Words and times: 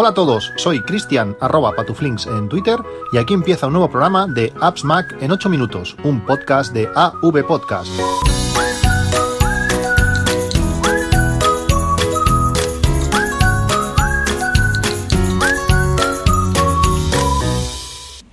Hola 0.00 0.10
a 0.10 0.14
todos, 0.14 0.52
soy 0.54 0.80
Cristian 0.80 1.36
arroba 1.40 1.72
patuflinks 1.72 2.28
en 2.28 2.48
Twitter 2.48 2.78
y 3.12 3.18
aquí 3.18 3.34
empieza 3.34 3.66
un 3.66 3.72
nuevo 3.72 3.90
programa 3.90 4.28
de 4.28 4.52
Apps 4.60 4.84
Mac 4.84 5.16
en 5.20 5.32
8 5.32 5.48
minutos, 5.48 5.96
un 6.04 6.24
podcast 6.24 6.72
de 6.72 6.88
AV 6.94 7.44
Podcast. 7.44 7.90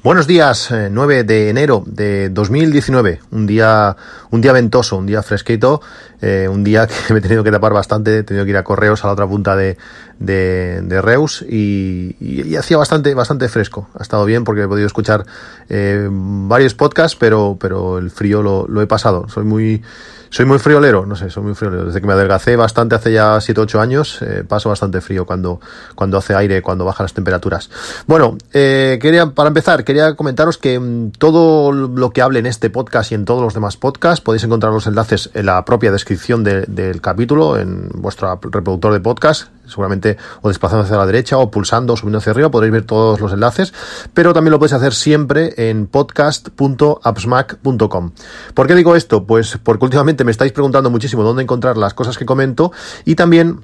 Buenos 0.06 0.28
días, 0.28 0.70
9 0.92 1.18
eh, 1.18 1.24
de 1.24 1.50
enero 1.50 1.82
de 1.88 2.30
2019, 2.30 3.22
un 3.32 3.48
día, 3.48 3.98
un 4.32 4.42
día 4.42 4.52
ventoso, 4.54 4.98
un 4.98 5.06
día 5.06 5.22
fresquito, 5.24 5.82
eh, 6.22 6.48
un 6.50 6.64
día 6.64 6.88
que 7.08 7.14
me 7.14 7.20
he 7.20 7.22
tenido 7.22 7.44
que 7.44 7.52
tapar 7.52 7.74
bastante, 7.74 8.20
he 8.20 8.24
tenido 8.24 8.46
que 8.46 8.52
ir 8.52 8.58
a 8.58 8.64
correos 8.64 9.04
a 9.04 9.08
la 9.08 9.14
otra 9.14 9.28
punta 9.28 9.56
de, 9.56 9.78
de, 10.20 11.02
Reus 11.02 11.44
y, 11.48 12.56
hacía 12.56 12.78
bastante, 12.78 13.14
bastante 13.14 13.48
fresco. 13.50 13.90
Ha 13.98 14.02
estado 14.02 14.26
bien 14.26 14.44
porque 14.44 14.64
he 14.64 14.68
podido 14.68 14.88
escuchar 14.88 15.26
eh, 15.70 16.08
varios 16.10 16.74
podcasts, 16.74 17.18
pero, 17.20 17.58
pero 17.60 17.98
el 17.98 18.12
frío 18.12 18.42
lo, 18.42 18.66
lo 18.68 18.82
he 18.82 18.88
pasado. 18.88 19.28
Soy 19.30 19.44
muy, 19.44 19.84
soy 20.30 20.46
muy 20.46 20.58
friolero, 20.60 21.06
no 21.06 21.16
sé, 21.16 21.30
soy 21.30 21.44
muy 21.44 21.54
friolero. 21.54 21.86
Desde 21.86 22.02
que 22.02 22.08
me 22.08 22.14
adelgacé 22.14 22.56
bastante 22.56 22.96
hace 22.96 23.12
ya 23.12 23.40
7 23.40 23.62
8 23.62 23.82
años, 23.82 24.22
eh, 24.22 24.44
paso 24.48 24.70
bastante 24.70 25.02
frío 25.02 25.26
cuando, 25.26 25.60
cuando 25.96 26.18
hace 26.18 26.34
aire, 26.34 26.62
cuando 26.62 26.86
bajan 26.86 27.04
las 27.04 27.14
temperaturas. 27.14 27.70
Bueno, 28.08 28.38
quería, 28.52 29.28
para 29.28 29.50
empezar, 29.50 29.84
quería 29.84 30.16
comentaros 30.16 30.58
que 30.58 30.80
mm, 30.80 31.12
todo 31.12 31.72
lo 31.72 32.10
que 32.12 32.22
hable 32.22 32.40
en 32.40 32.46
este 32.46 32.70
podcast 32.70 33.12
y 33.12 33.16
en 33.16 33.26
todos 33.26 33.42
los 33.42 33.54
demás 33.54 33.78
podcasts 33.78 34.22
podéis 34.26 34.44
encontrar 34.44 34.74
los 34.74 34.88
enlaces 34.88 35.30
en 35.36 35.46
la 35.46 35.64
propia 35.64 35.92
descripción 35.92 36.44
del 36.44 37.00
capítulo, 37.00 37.60
en 37.60 37.90
vuestro 37.94 38.40
reproductor 38.42 38.92
de 38.92 39.00
podcast, 39.00 39.50
seguramente 39.68 40.18
o 40.42 40.48
desplazando 40.48 40.84
hacia 40.84 40.98
la 40.98 41.06
derecha 41.06 41.38
o 41.38 41.52
pulsando 41.52 41.94
o 41.94 41.98
subiendo 41.98 42.18
hacia 42.18 42.32
arriba 42.32 42.50
podréis 42.50 42.74
ver 42.74 42.86
todos 42.86 43.22
los 43.22 43.32
enlaces, 43.32 43.72
pero 44.16 44.34
también 44.34 44.52
lo 44.52 44.58
podéis 44.60 44.74
hacer 44.74 44.96
siempre 44.96 45.70
en 45.70 45.86
podcast.appsmac.com. 45.86 48.12
¿Por 48.56 48.68
qué 48.68 48.76
digo 48.76 48.96
esto? 48.96 49.26
Pues 49.26 49.60
porque 49.62 49.86
últimamente 49.86 50.24
me 50.24 50.32
estáis 50.32 50.52
preguntando 50.52 50.90
muchísimo 50.90 51.22
dónde 51.24 51.44
encontrar 51.44 51.78
las 51.78 51.94
cosas 51.94 52.18
que 52.18 52.26
comento 52.26 52.72
y 53.06 53.14
también 53.14 53.60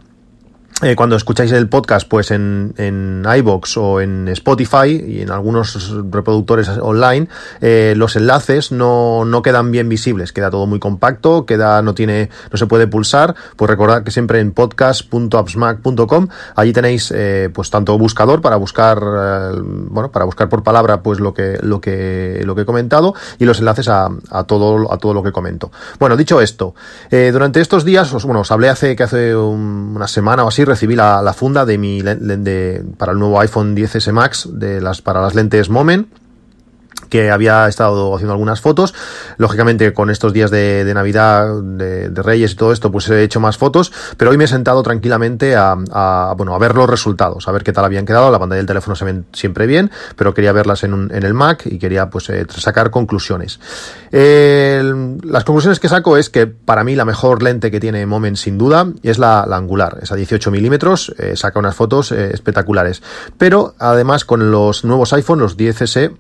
eh, 0.82 0.96
cuando 0.96 1.16
escucháis 1.16 1.52
el 1.52 1.70
podcast, 1.70 2.08
pues 2.08 2.32
en, 2.32 2.74
en 2.78 3.24
iBox 3.38 3.78
o 3.78 4.02
en 4.02 4.28
Spotify 4.30 5.04
y 5.08 5.22
en 5.22 5.30
algunos 5.30 5.94
reproductores 6.10 6.70
online, 6.70 7.28
eh, 7.62 7.94
los 7.96 8.16
enlaces 8.16 8.72
no, 8.72 9.24
no 9.24 9.44
quedan 9.44 9.70
bien 9.70 9.90
visibles, 9.90 10.34
queda 10.34 10.50
todo 10.50 10.66
muy 10.66 10.80
compacto, 10.80 11.46
queda, 11.46 11.84
no 11.84 11.94
tiene, 11.94 12.30
no 12.52 12.58
se 12.58 12.66
puede 12.66 12.88
pulsar. 12.88 13.36
Pues 13.56 13.70
recordad 13.70 14.04
que 14.04 14.10
siempre 14.10 14.40
en 14.40 14.54
podcast.appsmac.com, 14.54 16.28
allí 16.56 16.74
tenéis 16.74 17.14
eh, 17.16 17.50
pues 17.54 17.70
tanto 17.70 17.96
buscador 18.00 18.42
para 18.42 18.56
buscar, 18.56 19.00
bueno, 19.64 20.12
para 20.12 20.26
buscar 20.26 20.50
por 20.50 20.64
palabra 20.64 21.04
pues 21.04 21.20
lo 21.20 21.34
que, 21.34 21.60
lo 21.62 21.80
que, 21.80 22.42
lo 22.44 22.56
que 22.56 22.62
he 22.62 22.66
comentado 22.66 23.14
y 23.38 23.46
los 23.46 23.60
enlaces 23.60 23.88
a, 23.88 24.10
a 24.32 24.44
todo, 24.46 24.92
a 24.92 24.98
todo 24.98 25.14
lo 25.14 25.22
que 25.22 25.32
comento. 25.32 25.72
Bueno, 26.00 26.18
dicho 26.18 26.42
esto, 26.42 26.74
durante 27.12 27.62
estos 27.62 27.86
días, 27.86 28.12
os, 28.14 28.26
bueno, 28.26 28.42
os 28.42 28.52
hablé 28.52 28.70
hace 28.70 28.96
que 28.96 29.04
hace 29.04 29.36
una 29.36 30.08
semana 30.08 30.44
o 30.44 30.48
así 30.48 30.66
recibí 30.72 30.96
la, 30.96 31.34
funda 31.34 31.66
de 31.66 31.78
mi 31.78 32.02
de, 32.02 32.84
para 32.98 33.12
el 33.12 33.20
nuevo 33.20 33.40
iPhone 33.40 33.76
10S 33.76 34.12
Max 34.12 34.50
de 34.52 34.82
las 34.82 35.02
para 35.02 35.22
las 35.22 35.36
lentes 35.36 35.70
Moment 35.70 36.08
que 37.12 37.30
había 37.30 37.68
estado 37.68 38.16
haciendo 38.16 38.32
algunas 38.32 38.62
fotos. 38.62 38.96
Lógicamente, 39.38 39.94
con 39.94 40.10
estos 40.10 40.34
días 40.34 40.50
de, 40.50 40.90
Navidad, 40.96 41.62
de, 41.62 42.10
Reyes 42.24 42.54
y 42.54 42.56
todo 42.56 42.72
esto, 42.72 42.92
pues 42.92 43.10
he 43.10 43.22
hecho 43.22 43.40
más 43.40 43.58
fotos, 43.58 43.92
pero 44.18 44.32
hoy 44.32 44.38
me 44.38 44.46
he 44.46 44.48
sentado 44.48 44.82
tranquilamente 44.82 45.56
a, 45.56 45.76
bueno, 46.38 46.56
a 46.56 46.58
ver 46.58 46.76
los 46.76 46.90
resultados, 46.90 47.48
a 47.48 47.52
ver 47.52 47.64
qué 47.64 47.74
tal 47.74 47.86
habían 47.86 48.06
quedado. 48.06 48.32
La 48.32 48.40
pantalla 48.40 48.58
del 48.58 48.66
teléfono 48.66 48.96
se 48.96 49.06
ven 49.06 49.26
siempre 49.34 49.68
bien, 49.68 49.92
pero 50.16 50.34
quería 50.34 50.54
verlas 50.54 50.84
en, 50.84 51.12
en 51.14 51.24
el 51.24 51.34
Mac 51.34 51.64
y 51.66 51.78
quería 51.78 52.10
pues 52.10 52.30
eh, 52.30 52.46
sacar 52.50 52.90
conclusiones. 52.90 53.60
las 54.12 55.44
conclusiones 55.44 55.80
que 55.80 55.90
saco 55.90 56.18
es 56.18 56.30
que 56.30 56.48
para 56.48 56.84
mí 56.84 56.96
la 56.96 57.06
mejor 57.06 57.44
lente 57.44 57.72
que 57.72 57.80
tiene 57.80 58.06
Moment 58.06 58.38
sin 58.38 58.58
duda 58.58 58.88
es 59.04 59.20
la, 59.20 59.42
angular, 59.44 60.00
esa 60.02 60.16
18 60.16 60.50
milímetros, 60.50 61.14
eh, 61.18 61.36
saca 61.36 61.60
unas 61.60 61.76
fotos 61.76 62.12
eh, 62.12 62.32
espectaculares. 62.34 63.02
Pero 63.38 63.76
además 63.80 64.24
con 64.24 64.52
los 64.52 64.86
nuevos 64.86 65.12
iPhone, 65.14 65.40
los 65.40 65.58
10S, 65.58 66.16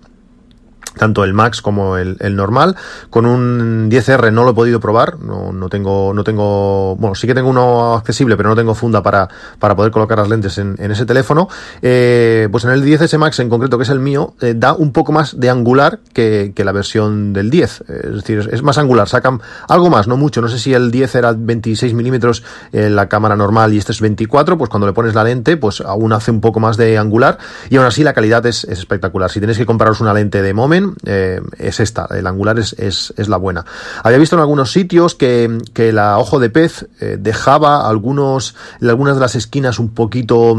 tanto 1.01 1.23
el 1.23 1.33
Max 1.33 1.63
como 1.63 1.97
el, 1.97 2.35
normal. 2.35 2.75
Con 3.09 3.25
un 3.25 3.89
10R 3.89 4.31
no 4.31 4.43
lo 4.43 4.51
he 4.51 4.53
podido 4.53 4.79
probar, 4.79 5.19
no, 5.19 5.51
no, 5.51 5.67
tengo, 5.67 6.13
no 6.13 6.23
tengo, 6.23 6.95
bueno, 6.97 7.15
sí 7.15 7.25
que 7.25 7.33
tengo 7.33 7.49
uno 7.49 7.95
accesible, 7.95 8.37
pero 8.37 8.49
no 8.49 8.55
tengo 8.55 8.75
funda 8.75 9.01
para, 9.01 9.27
para 9.57 9.75
poder 9.75 9.91
colocar 9.91 10.19
las 10.19 10.29
lentes 10.29 10.59
en, 10.59 10.75
ese 10.79 11.07
teléfono. 11.07 11.49
Eh, 11.81 12.47
pues 12.51 12.65
en 12.65 12.69
el 12.69 12.85
10S 12.85 13.17
Max 13.17 13.39
en 13.39 13.49
concreto, 13.49 13.79
que 13.79 13.83
es 13.83 13.89
el 13.89 13.99
mío, 13.99 14.35
eh, 14.41 14.53
da 14.55 14.73
un 14.73 14.91
poco 14.91 15.11
más 15.11 15.39
de 15.39 15.49
angular 15.49 16.01
que, 16.13 16.53
que 16.55 16.63
la 16.63 16.71
versión 16.71 17.33
del 17.33 17.49
10. 17.49 17.81
Es 17.89 18.13
decir, 18.17 18.47
es, 18.51 18.61
más 18.61 18.77
angular, 18.77 19.09
sacan 19.09 19.41
algo 19.67 19.89
más, 19.89 20.07
no 20.07 20.17
mucho. 20.17 20.39
No 20.39 20.49
sé 20.49 20.59
si 20.59 20.71
el 20.75 20.91
10 20.91 21.15
era 21.15 21.33
26 21.35 21.95
milímetros 21.95 22.43
en 22.73 22.95
la 22.95 23.09
cámara 23.09 23.35
normal 23.35 23.73
y 23.73 23.79
este 23.79 23.91
es 23.91 24.01
24, 24.01 24.55
pues 24.55 24.69
cuando 24.69 24.85
le 24.85 24.93
pones 24.93 25.15
la 25.15 25.23
lente, 25.23 25.57
pues 25.57 25.81
aún 25.81 26.13
hace 26.13 26.29
un 26.29 26.41
poco 26.41 26.59
más 26.59 26.77
de 26.77 26.99
angular 26.99 27.39
y 27.71 27.77
aún 27.77 27.87
así 27.87 28.03
la 28.03 28.13
calidad 28.13 28.45
es, 28.45 28.65
es 28.65 28.77
espectacular. 28.77 29.31
Si 29.31 29.39
tenéis 29.39 29.57
que 29.57 29.65
compraros 29.65 29.99
una 29.99 30.13
lente 30.13 30.43
de 30.43 30.53
Moment, 30.53 30.90
eh, 31.05 31.41
es 31.57 31.79
esta, 31.79 32.07
el 32.11 32.27
angular 32.27 32.59
es, 32.59 32.73
es, 32.77 33.27
la 33.27 33.37
buena. 33.37 33.65
Había 34.03 34.17
visto 34.17 34.35
en 34.35 34.41
algunos 34.41 34.71
sitios 34.71 35.15
que, 35.15 35.59
que 35.73 35.91
la 35.91 36.17
ojo 36.17 36.39
de 36.39 36.49
pez 36.49 36.87
eh, 36.99 37.17
dejaba 37.19 37.87
algunos, 37.87 38.55
en 38.81 38.89
algunas 38.89 39.15
de 39.15 39.21
las 39.21 39.35
esquinas 39.35 39.79
un 39.79 39.89
poquito 39.93 40.55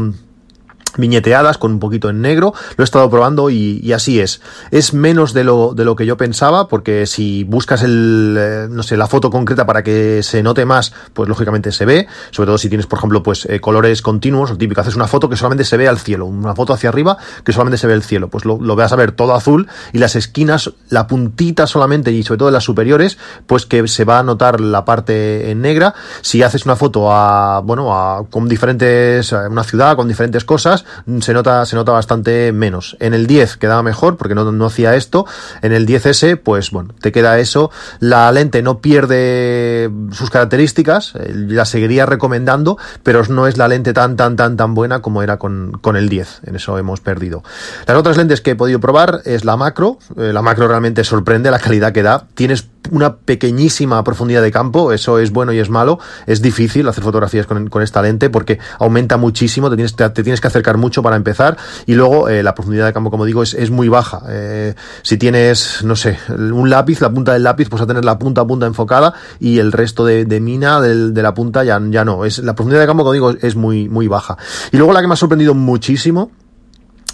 viñeteadas 0.97 1.57
con 1.57 1.73
un 1.73 1.79
poquito 1.79 2.09
en 2.09 2.21
negro, 2.21 2.53
lo 2.77 2.83
he 2.83 2.85
estado 2.85 3.09
probando 3.09 3.49
y, 3.49 3.91
así 3.93 4.19
es. 4.19 4.41
Es 4.71 4.93
menos 4.93 5.33
de 5.33 5.43
lo, 5.43 5.73
de 5.73 5.85
lo 5.85 5.95
que 5.95 6.05
yo 6.05 6.17
pensaba, 6.17 6.67
porque 6.67 7.05
si 7.05 7.43
buscas 7.43 7.83
el, 7.83 8.35
eh, 8.39 8.67
no 8.69 8.83
sé, 8.83 8.97
la 8.97 9.07
foto 9.07 9.29
concreta 9.29 9.65
para 9.65 9.83
que 9.83 10.23
se 10.23 10.43
note 10.43 10.65
más, 10.65 10.93
pues 11.13 11.29
lógicamente 11.29 11.71
se 11.71 11.85
ve, 11.85 12.07
sobre 12.31 12.47
todo 12.47 12.57
si 12.57 12.69
tienes, 12.69 12.87
por 12.87 12.99
ejemplo, 12.99 13.23
pues 13.23 13.45
eh, 13.45 13.59
colores 13.59 14.01
continuos, 14.01 14.51
o 14.51 14.57
típico, 14.57 14.81
haces 14.81 14.95
una 14.95 15.07
foto 15.07 15.29
que 15.29 15.35
solamente 15.35 15.65
se 15.65 15.77
ve 15.77 15.87
al 15.87 15.99
cielo, 15.99 16.25
una 16.25 16.55
foto 16.55 16.73
hacia 16.73 16.89
arriba 16.89 17.17
que 17.43 17.53
solamente 17.53 17.77
se 17.77 17.87
ve 17.87 17.93
el 17.93 18.03
cielo, 18.03 18.29
pues 18.29 18.45
lo, 18.45 18.59
lo 18.59 18.75
veas 18.75 18.91
a 18.91 18.95
ver 18.95 19.11
todo 19.11 19.33
azul 19.33 19.67
y 19.91 19.97
las 19.97 20.15
esquinas, 20.15 20.71
la 20.89 21.07
puntita 21.07 21.67
solamente 21.67 22.11
y 22.11 22.23
sobre 22.23 22.39
todo 22.39 22.51
las 22.51 22.63
superiores, 22.63 23.17
pues 23.47 23.65
que 23.65 23.87
se 23.87 24.05
va 24.05 24.19
a 24.19 24.23
notar 24.23 24.59
la 24.59 24.85
parte 24.85 25.51
en 25.51 25.61
negra. 25.61 25.93
Si 26.21 26.43
haces 26.43 26.65
una 26.65 26.75
foto 26.75 27.11
a, 27.11 27.61
bueno, 27.61 27.93
a, 27.93 28.25
con 28.29 28.47
diferentes, 28.47 29.31
una 29.31 29.63
ciudad, 29.63 29.95
con 29.95 30.07
diferentes 30.07 30.43
cosas, 30.45 30.82
se 31.19 31.33
nota, 31.33 31.65
se 31.65 31.75
nota 31.75 31.91
bastante 31.91 32.51
menos. 32.51 32.97
En 32.99 33.13
el 33.13 33.27
10 33.27 33.57
quedaba 33.57 33.83
mejor 33.83 34.17
porque 34.17 34.35
no, 34.35 34.51
no 34.51 34.65
hacía 34.65 34.95
esto. 34.95 35.25
En 35.61 35.73
el 35.73 35.87
10S, 35.87 36.39
pues 36.41 36.71
bueno, 36.71 36.93
te 36.99 37.11
queda 37.11 37.39
eso. 37.39 37.71
La 37.99 38.31
lente 38.31 38.61
no 38.61 38.79
pierde 38.79 39.89
sus 40.11 40.29
características, 40.29 41.13
eh, 41.15 41.33
la 41.33 41.65
seguiría 41.65 42.05
recomendando, 42.05 42.77
pero 43.03 43.23
no 43.29 43.47
es 43.47 43.57
la 43.57 43.67
lente 43.67 43.93
tan, 43.93 44.15
tan, 44.15 44.35
tan, 44.35 44.57
tan 44.57 44.73
buena 44.73 45.01
como 45.01 45.23
era 45.23 45.37
con, 45.37 45.73
con 45.81 45.95
el 45.95 46.09
10. 46.09 46.41
En 46.45 46.55
eso 46.55 46.77
hemos 46.77 47.01
perdido. 47.01 47.43
Las 47.87 47.97
otras 47.97 48.17
lentes 48.17 48.41
que 48.41 48.51
he 48.51 48.55
podido 48.55 48.79
probar 48.79 49.21
es 49.25 49.45
la 49.45 49.57
macro. 49.57 49.97
Eh, 50.17 50.31
la 50.33 50.41
macro 50.41 50.67
realmente 50.67 51.03
sorprende 51.03 51.51
la 51.51 51.59
calidad 51.59 51.91
que 51.91 52.03
da. 52.03 52.27
Tienes 52.33 52.67
una 52.91 53.15
pequeñísima 53.17 54.03
profundidad 54.03 54.41
de 54.41 54.51
campo, 54.51 54.91
eso 54.91 55.19
es 55.19 55.31
bueno 55.31 55.53
y 55.53 55.59
es 55.59 55.69
malo, 55.69 55.99
es 56.27 56.41
difícil 56.41 56.87
hacer 56.87 57.03
fotografías 57.03 57.45
con, 57.45 57.69
con 57.69 57.81
esta 57.81 58.01
lente 58.01 58.29
porque 58.29 58.59
aumenta 58.79 59.17
muchísimo, 59.17 59.69
te 59.69 59.75
tienes, 59.75 59.95
te, 59.95 60.09
tienes 60.09 60.41
que 60.41 60.47
acercar 60.47 60.72
mucho 60.77 61.01
para 61.01 61.15
empezar 61.15 61.57
y 61.85 61.93
luego 61.93 62.29
eh, 62.29 62.43
la 62.43 62.55
profundidad 62.55 62.85
de 62.85 62.93
campo, 62.93 63.11
como 63.11 63.25
digo, 63.25 63.43
es, 63.43 63.53
es 63.53 63.71
muy 63.71 63.89
baja. 63.89 64.21
Eh, 64.29 64.75
si 65.01 65.17
tienes, 65.17 65.83
no 65.83 65.95
sé, 65.95 66.17
un 66.29 66.69
lápiz, 66.69 67.01
la 67.01 67.09
punta 67.09 67.33
del 67.33 67.43
lápiz, 67.43 67.69
pues 67.69 67.81
a 67.81 67.87
tener 67.87 68.05
la 68.05 68.17
punta 68.17 68.41
a 68.41 68.47
punta 68.47 68.65
enfocada 68.65 69.13
y 69.39 69.59
el 69.59 69.71
resto 69.71 70.05
de, 70.05 70.25
de 70.25 70.39
mina 70.39 70.81
del, 70.81 71.13
de 71.13 71.21
la 71.21 71.33
punta 71.33 71.63
ya, 71.63 71.81
ya 71.89 72.05
no. 72.05 72.25
Es, 72.25 72.39
la 72.39 72.55
profundidad 72.55 72.81
de 72.81 72.87
campo, 72.87 73.03
como 73.03 73.13
digo, 73.13 73.31
es 73.31 73.55
muy, 73.55 73.89
muy 73.89 74.07
baja. 74.07 74.37
Y 74.71 74.77
luego 74.77 74.93
la 74.93 75.01
que 75.01 75.07
me 75.07 75.13
ha 75.13 75.17
sorprendido 75.17 75.53
muchísimo 75.53 76.31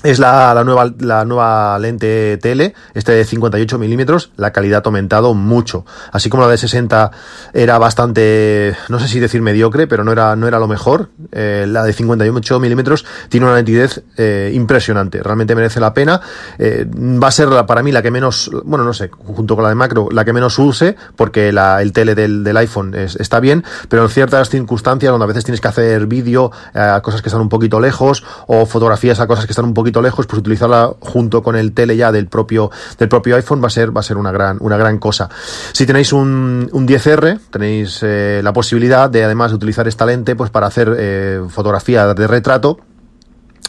es 0.04 0.18
la, 0.20 0.54
la, 0.54 0.64
nueva, 0.64 0.92
la 1.00 1.26
nueva 1.26 1.78
lente 1.78 2.38
tele, 2.38 2.74
este 2.94 3.12
de 3.12 3.26
58 3.26 3.78
milímetros, 3.78 4.32
la 4.38 4.52
calidad 4.52 4.84
ha 4.86 4.88
aumentado 4.88 5.34
mucho. 5.34 5.86
Así 6.12 6.30
como 6.30 6.44
la 6.44 6.50
de 6.50 6.58
60 6.58 7.12
era 7.54 7.78
bastante, 7.78 8.76
no 8.88 9.00
sé 9.00 9.08
si 9.10 9.20
decir 9.20 9.42
mediocre, 9.42 9.88
pero 9.88 10.04
no 10.04 10.12
era, 10.12 10.36
no 10.36 10.48
era 10.48 10.60
lo 10.60 10.68
mejor. 10.68 11.10
Eh, 11.32 11.66
la 11.68 11.84
de 11.84 11.92
58 11.92 12.60
milímetros 12.60 13.06
tiene 13.28 13.46
una 13.46 13.58
nitidez 13.58 14.04
eh, 14.16 14.52
impresionante, 14.54 15.22
realmente 15.22 15.54
merece 15.54 15.82
la 15.82 15.94
pena. 15.94 16.22
Eh, 16.58 16.86
va 16.90 17.28
a 17.28 17.32
ser 17.32 17.50
para 17.68 17.84
mí 17.84 17.92
la 17.92 18.02
que 18.02 18.12
menos, 18.12 18.50
bueno, 18.64 18.86
no 18.86 18.94
sé, 18.94 19.10
junto 19.10 19.56
con 19.56 19.64
la 19.64 19.70
de 19.70 19.76
macro, 19.76 20.08
la 20.12 20.24
que 20.24 20.32
menos 20.32 20.58
use, 20.60 20.96
porque 21.18 21.52
la, 21.52 21.82
el 21.82 21.92
tele 21.92 22.16
del, 22.16 22.44
del 22.44 22.58
iPhone 22.58 22.96
está 22.96 23.42
bien, 23.42 23.66
pero 23.90 24.04
en 24.04 24.10
ciertas 24.10 24.50
circunstancias 24.50 25.12
donde 25.12 25.26
a 25.26 25.28
veces 25.28 25.44
tienes 25.44 25.60
que 25.60 25.68
hacer 25.68 26.08
vídeo 26.08 26.52
a 26.74 27.02
cosas 27.02 27.22
que 27.22 27.28
están 27.28 27.42
un 27.42 27.50
poquito 27.50 27.80
lejos 27.80 28.24
o 28.48 28.66
fotografías 28.66 29.20
a 29.20 29.28
cosas 29.28 29.46
que 29.46 29.52
están 29.52 29.66
un 29.66 29.74
poquito 29.74 29.89
lejos, 30.02 30.28
pues 30.28 30.40
utilizarla 30.40 30.94
junto 31.00 31.42
con 31.42 31.56
el 31.56 31.74
tele 31.74 31.98
ya 31.98 32.12
del 32.12 32.28
propio, 32.28 32.72
del 32.98 33.10
propio 33.10 33.36
iPhone 33.36 33.62
va 33.62 33.68
a 33.68 33.72
ser, 33.72 33.96
va 33.96 34.02
a 34.02 34.04
ser 34.04 34.18
una 34.18 34.32
gran, 34.32 34.58
una 34.62 34.78
gran 34.78 34.98
cosa. 35.00 35.30
Si 35.74 35.86
tenéis 35.86 36.14
un, 36.14 36.70
un 36.72 36.88
10R, 36.88 37.40
tenéis 37.50 38.00
eh, 38.04 38.42
la 38.44 38.54
posibilidad 38.54 39.10
de 39.10 39.24
además 39.24 39.52
de 39.52 39.56
utilizar 39.56 39.88
esta 39.88 40.06
lente 40.06 40.36
pues 40.36 40.50
para 40.50 40.68
hacer 40.68 40.96
eh, 40.98 41.42
fotografía 41.50 42.14
de 42.14 42.28
retrato 42.28 42.80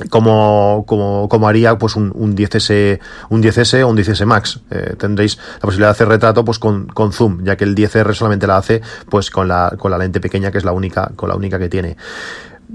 como, 0.08 0.84
como, 0.87 1.28
como 1.28 1.49
haría 1.49 1.76
pues 1.76 1.96
un, 1.96 2.11
un 2.14 2.34
10S 2.34 3.00
un 3.28 3.43
10S 3.43 3.82
o 3.82 3.88
un 3.88 3.96
10S 3.96 4.25
Max 4.25 4.61
eh, 4.70 4.94
tendréis 4.99 5.37
la 5.37 5.61
posibilidad 5.61 5.88
de 5.88 5.93
hacer 5.93 6.08
retrato 6.08 6.44
pues 6.44 6.58
con, 6.58 6.87
con 6.87 7.12
zoom 7.12 7.44
ya 7.44 7.56
que 7.56 7.64
el 7.64 7.75
10R 7.75 8.14
solamente 8.14 8.46
la 8.46 8.56
hace 8.56 8.81
pues 9.11 9.31
con 9.31 9.49
la, 9.49 9.75
con 9.78 9.90
la 9.90 9.99
lente 9.99 10.20
pequeña 10.20 10.50
que 10.50 10.58
es 10.58 10.64
la 10.64 10.73
única 10.73 11.11
con 11.16 11.28
la 11.28 11.37
única 11.37 11.58
que 11.58 11.69
tiene 11.69 11.96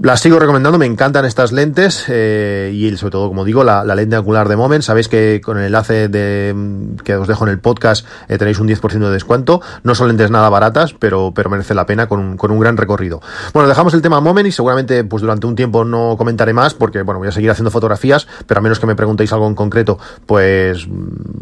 las 0.02 0.20
sigo 0.20 0.38
recomendando, 0.38 0.78
me 0.78 0.86
encantan 0.86 1.24
estas 1.24 1.52
lentes 1.52 2.04
eh, 2.08 2.70
y 2.74 2.96
sobre 2.96 3.12
todo, 3.12 3.28
como 3.28 3.44
digo, 3.44 3.64
la, 3.64 3.82
lente 3.94 4.16
angular 4.16 4.48
de 4.48 4.56
Moment. 4.56 4.82
Sabéis 4.82 5.08
que 5.08 5.40
con 5.42 5.58
el 5.58 5.64
enlace 5.64 6.08
de, 6.08 6.54
que 7.02 7.16
os 7.16 7.26
dejo 7.26 7.44
en 7.44 7.50
el 7.50 7.58
podcast 7.58 8.06
eh, 8.28 8.36
tenéis 8.36 8.58
un 8.58 8.68
10% 8.68 8.90
de 8.98 9.10
descuento. 9.10 9.62
No 9.84 9.94
son 9.94 10.08
lentes 10.08 10.30
nada 10.30 10.48
baratas, 10.50 10.94
pero, 10.98 11.32
pero 11.34 11.50
merece 11.50 11.74
la 11.74 11.86
pena 11.86 12.08
con 12.08 12.20
un, 12.20 12.36
con 12.36 12.50
un 12.50 12.60
gran 12.60 12.76
recorrido. 12.76 13.20
Bueno, 13.54 13.68
dejamos 13.68 13.94
el 13.94 14.02
tema 14.02 14.20
Moment 14.20 14.48
y 14.48 14.52
seguramente 14.52 15.02
pues 15.04 15.22
durante 15.22 15.46
un 15.46 15.56
tiempo 15.56 15.84
no 15.84 16.16
comentaré 16.18 16.52
más 16.52 16.74
porque 16.74 17.02
bueno, 17.02 17.18
voy 17.18 17.28
a 17.28 17.32
seguir 17.32 17.50
haciendo 17.50 17.70
fotografías, 17.70 18.26
pero 18.46 18.58
a 18.58 18.62
menos 18.62 18.78
que 18.78 18.86
me 18.86 18.96
preguntéis 18.96 19.32
algo 19.32 19.46
en 19.46 19.54
concreto, 19.54 19.98
pues 20.26 20.86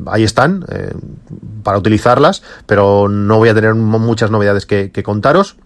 ahí 0.07 0.23
están 0.23 0.65
eh, 0.71 0.93
para 1.63 1.79
utilizarlas, 1.79 2.43
pero 2.67 3.09
no 3.09 3.39
voy 3.39 3.49
a 3.49 3.55
tener 3.55 3.75
muchas 3.75 4.31
novedades 4.31 4.65
que 4.67 5.03
contaros. 5.03 5.57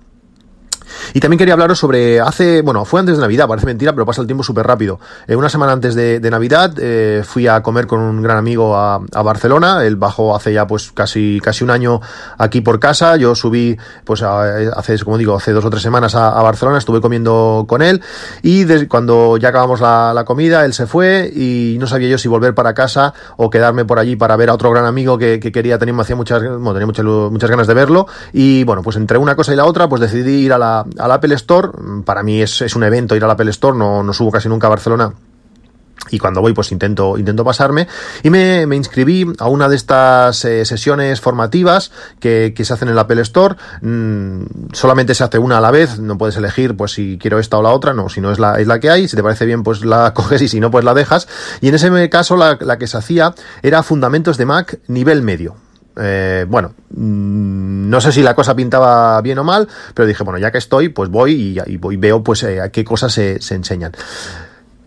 Y 1.15 1.21
también 1.21 1.39
quería 1.39 1.55
hablaros 1.55 1.79
sobre 1.79 2.21
hace, 2.21 2.63
bueno, 2.63 2.85
fue 2.85 3.01
antes 3.01 3.17
de 3.17 3.23
Navidad, 3.23 3.49
parece 3.49 3.67
mentira, 3.67 3.93
pero 3.93 4.07
pasa 4.07 4.21
el 4.21 4.27
tiempo 4.27 4.43
súper 4.43 4.67
rápido. 4.67 5.01
Eh, 5.27 5.37
una 5.37 5.49
semana 5.49 5.73
antes 5.73 5.95
de, 5.95 6.29
Navidad 6.29 6.75
eh, 6.79 7.23
fui 7.25 7.47
a 7.47 7.63
comer 7.63 7.87
con 7.87 8.01
un 8.01 8.23
gran 8.23 8.37
amigo 8.37 8.77
a, 8.77 8.99
Barcelona. 9.23 9.85
Él 9.85 9.97
bajó 9.97 10.35
hace 10.35 10.53
ya 10.53 10.67
pues 10.67 10.93
casi, 10.93 11.41
casi 11.43 11.65
un 11.65 11.71
año 11.71 12.01
aquí 12.37 12.61
por 12.61 12.79
casa. 12.79 13.17
Yo 13.17 13.35
subí 13.35 13.77
pues 14.05 14.23
hace, 14.23 14.99
como 15.01 15.19
digo, 15.19 15.37
hace 15.37 15.53
dos 15.53 15.65
o 15.65 15.71
tres 15.71 15.83
semanas 15.83 16.15
a, 16.15 16.43
Barcelona, 16.43 16.79
estuve 16.79 17.01
comiendo 17.01 17.67
con 17.69 17.83
él 17.83 18.01
y 18.43 18.87
cuando 18.87 19.37
ya 19.37 19.49
acabamos 19.49 19.81
la, 19.81 20.23
comida, 20.27 20.65
él 20.65 20.73
se 20.73 20.87
fue 20.87 21.31
y 21.35 21.77
no 21.79 21.87
sabía 21.87 22.09
yo 22.09 22.19
si 22.19 22.29
volver 22.29 22.55
para 22.55 22.75
casa 22.75 23.15
o 23.37 23.51
quedarme 23.51 23.85
por 23.85 23.99
allí 23.99 24.17
para 24.17 24.37
ver 24.37 24.51
a 24.51 24.55
otro 24.55 24.71
gran 24.71 24.85
amigo 24.85 25.19
que, 25.19 25.41
quería, 25.41 25.79
tenía, 25.79 25.95
hacía 26.01 26.17
muchas, 26.17 26.43
bueno, 26.43 26.73
tenía 26.73 26.87
muchas, 26.87 27.05
muchas 27.05 27.51
ganas 27.51 27.67
de 27.67 27.75
verlo 27.75 28.07
y 28.33 28.65
bueno, 28.65 28.83
pues 28.83 28.97
entre 28.97 29.19
una 29.19 29.37
cosa 29.37 29.53
y 29.53 29.57
la 29.57 29.65
otra, 29.65 29.89
pues 29.89 30.01
decidí 30.01 30.45
ir 30.45 30.53
a 30.53 30.59
la, 30.59 30.78
al 30.99 31.13
Apple 31.13 31.35
Store. 31.35 31.71
Para 32.05 32.23
mí 32.23 32.41
es, 32.41 32.75
un 32.75 32.85
evento 32.85 33.17
ir 33.17 33.25
al 33.25 33.31
Apple 33.31 33.51
Store, 33.51 33.77
no, 33.77 34.03
no 34.03 34.13
subo 34.13 34.31
casi 34.31 34.49
nunca 34.49 34.67
a 34.67 34.71
Barcelona. 34.71 35.13
Y 36.11 36.19
cuando 36.19 36.41
voy 36.41 36.53
pues 36.53 36.73
intento 36.73 37.19
intento 37.19 37.45
pasarme. 37.45 37.87
Y 38.23 38.31
me, 38.31 38.63
inscribí 38.75 39.27
a 39.39 39.49
una 39.49 39.69
de 39.69 39.77
estas 39.77 40.45
eh, 40.45 40.65
sesiones 40.65 41.21
formativas 41.21 41.91
que, 42.21 42.55
se 42.57 42.73
hacen 42.73 42.89
en 42.89 42.93
el 42.93 42.99
Apple 42.99 43.21
Store. 43.23 43.57
Mm, 43.83 44.43
solamente 44.73 45.15
se 45.15 45.25
hace 45.25 45.39
una 45.39 45.59
a 45.59 45.61
la 45.61 45.71
vez. 45.71 45.99
No 45.99 46.19
puedes 46.19 46.37
elegir 46.37 46.77
pues 46.77 46.93
si 46.93 47.19
quiero 47.19 47.39
esta 47.39 47.59
o 47.59 47.63
la 47.63 47.71
otra. 47.71 47.93
No 47.95 48.09
si 48.09 48.21
no 48.21 48.31
es 48.31 48.39
la, 48.39 48.61
es 48.61 48.67
la 48.67 48.81
que 48.81 48.91
hay. 48.91 49.09
Si 49.09 49.17
te 49.17 49.23
parece 49.23 49.47
bien 49.47 49.63
pues 49.63 49.85
la 49.85 50.15
coges 50.15 50.43
y 50.43 50.49
si 50.49 50.61
no 50.61 50.71
pues 50.71 50.85
la 50.85 50.95
dejas. 50.95 51.29
Y 51.61 51.69
en 51.69 51.75
ese 51.75 52.11
caso 52.11 52.37
la, 52.37 52.59
la 52.61 52.79
que 52.79 52.87
se 52.87 52.97
hacía 52.97 53.35
era 53.63 53.83
fundamentos 53.83 54.39
de 54.39 54.47
Mac 54.47 54.79
nivel 54.89 55.23
medio 55.23 55.57
eh, 56.01 56.47
bueno, 56.49 56.75
mm, 56.91 57.89
no 57.89 58.01
sé 58.01 58.13
si 58.13 58.23
la 58.23 58.35
cosa 58.35 58.55
pintaba 58.55 59.21
bien 59.21 59.39
o 59.39 59.45
mal, 59.45 59.69
pero 59.95 60.07
dije, 60.07 60.25
bueno, 60.25 60.39
ya 60.39 60.51
que 60.51 60.59
estoy, 60.59 60.89
pues 60.89 61.11
voy 61.11 61.59
y, 61.67 61.77
voy, 61.77 61.97
veo 61.97 62.23
pues 62.23 62.43
eh, 62.43 62.61
a 62.61 62.71
qué 62.71 62.85
cosas 62.85 63.13
se, 63.13 63.41
se 63.41 63.55
enseñan. 63.55 63.93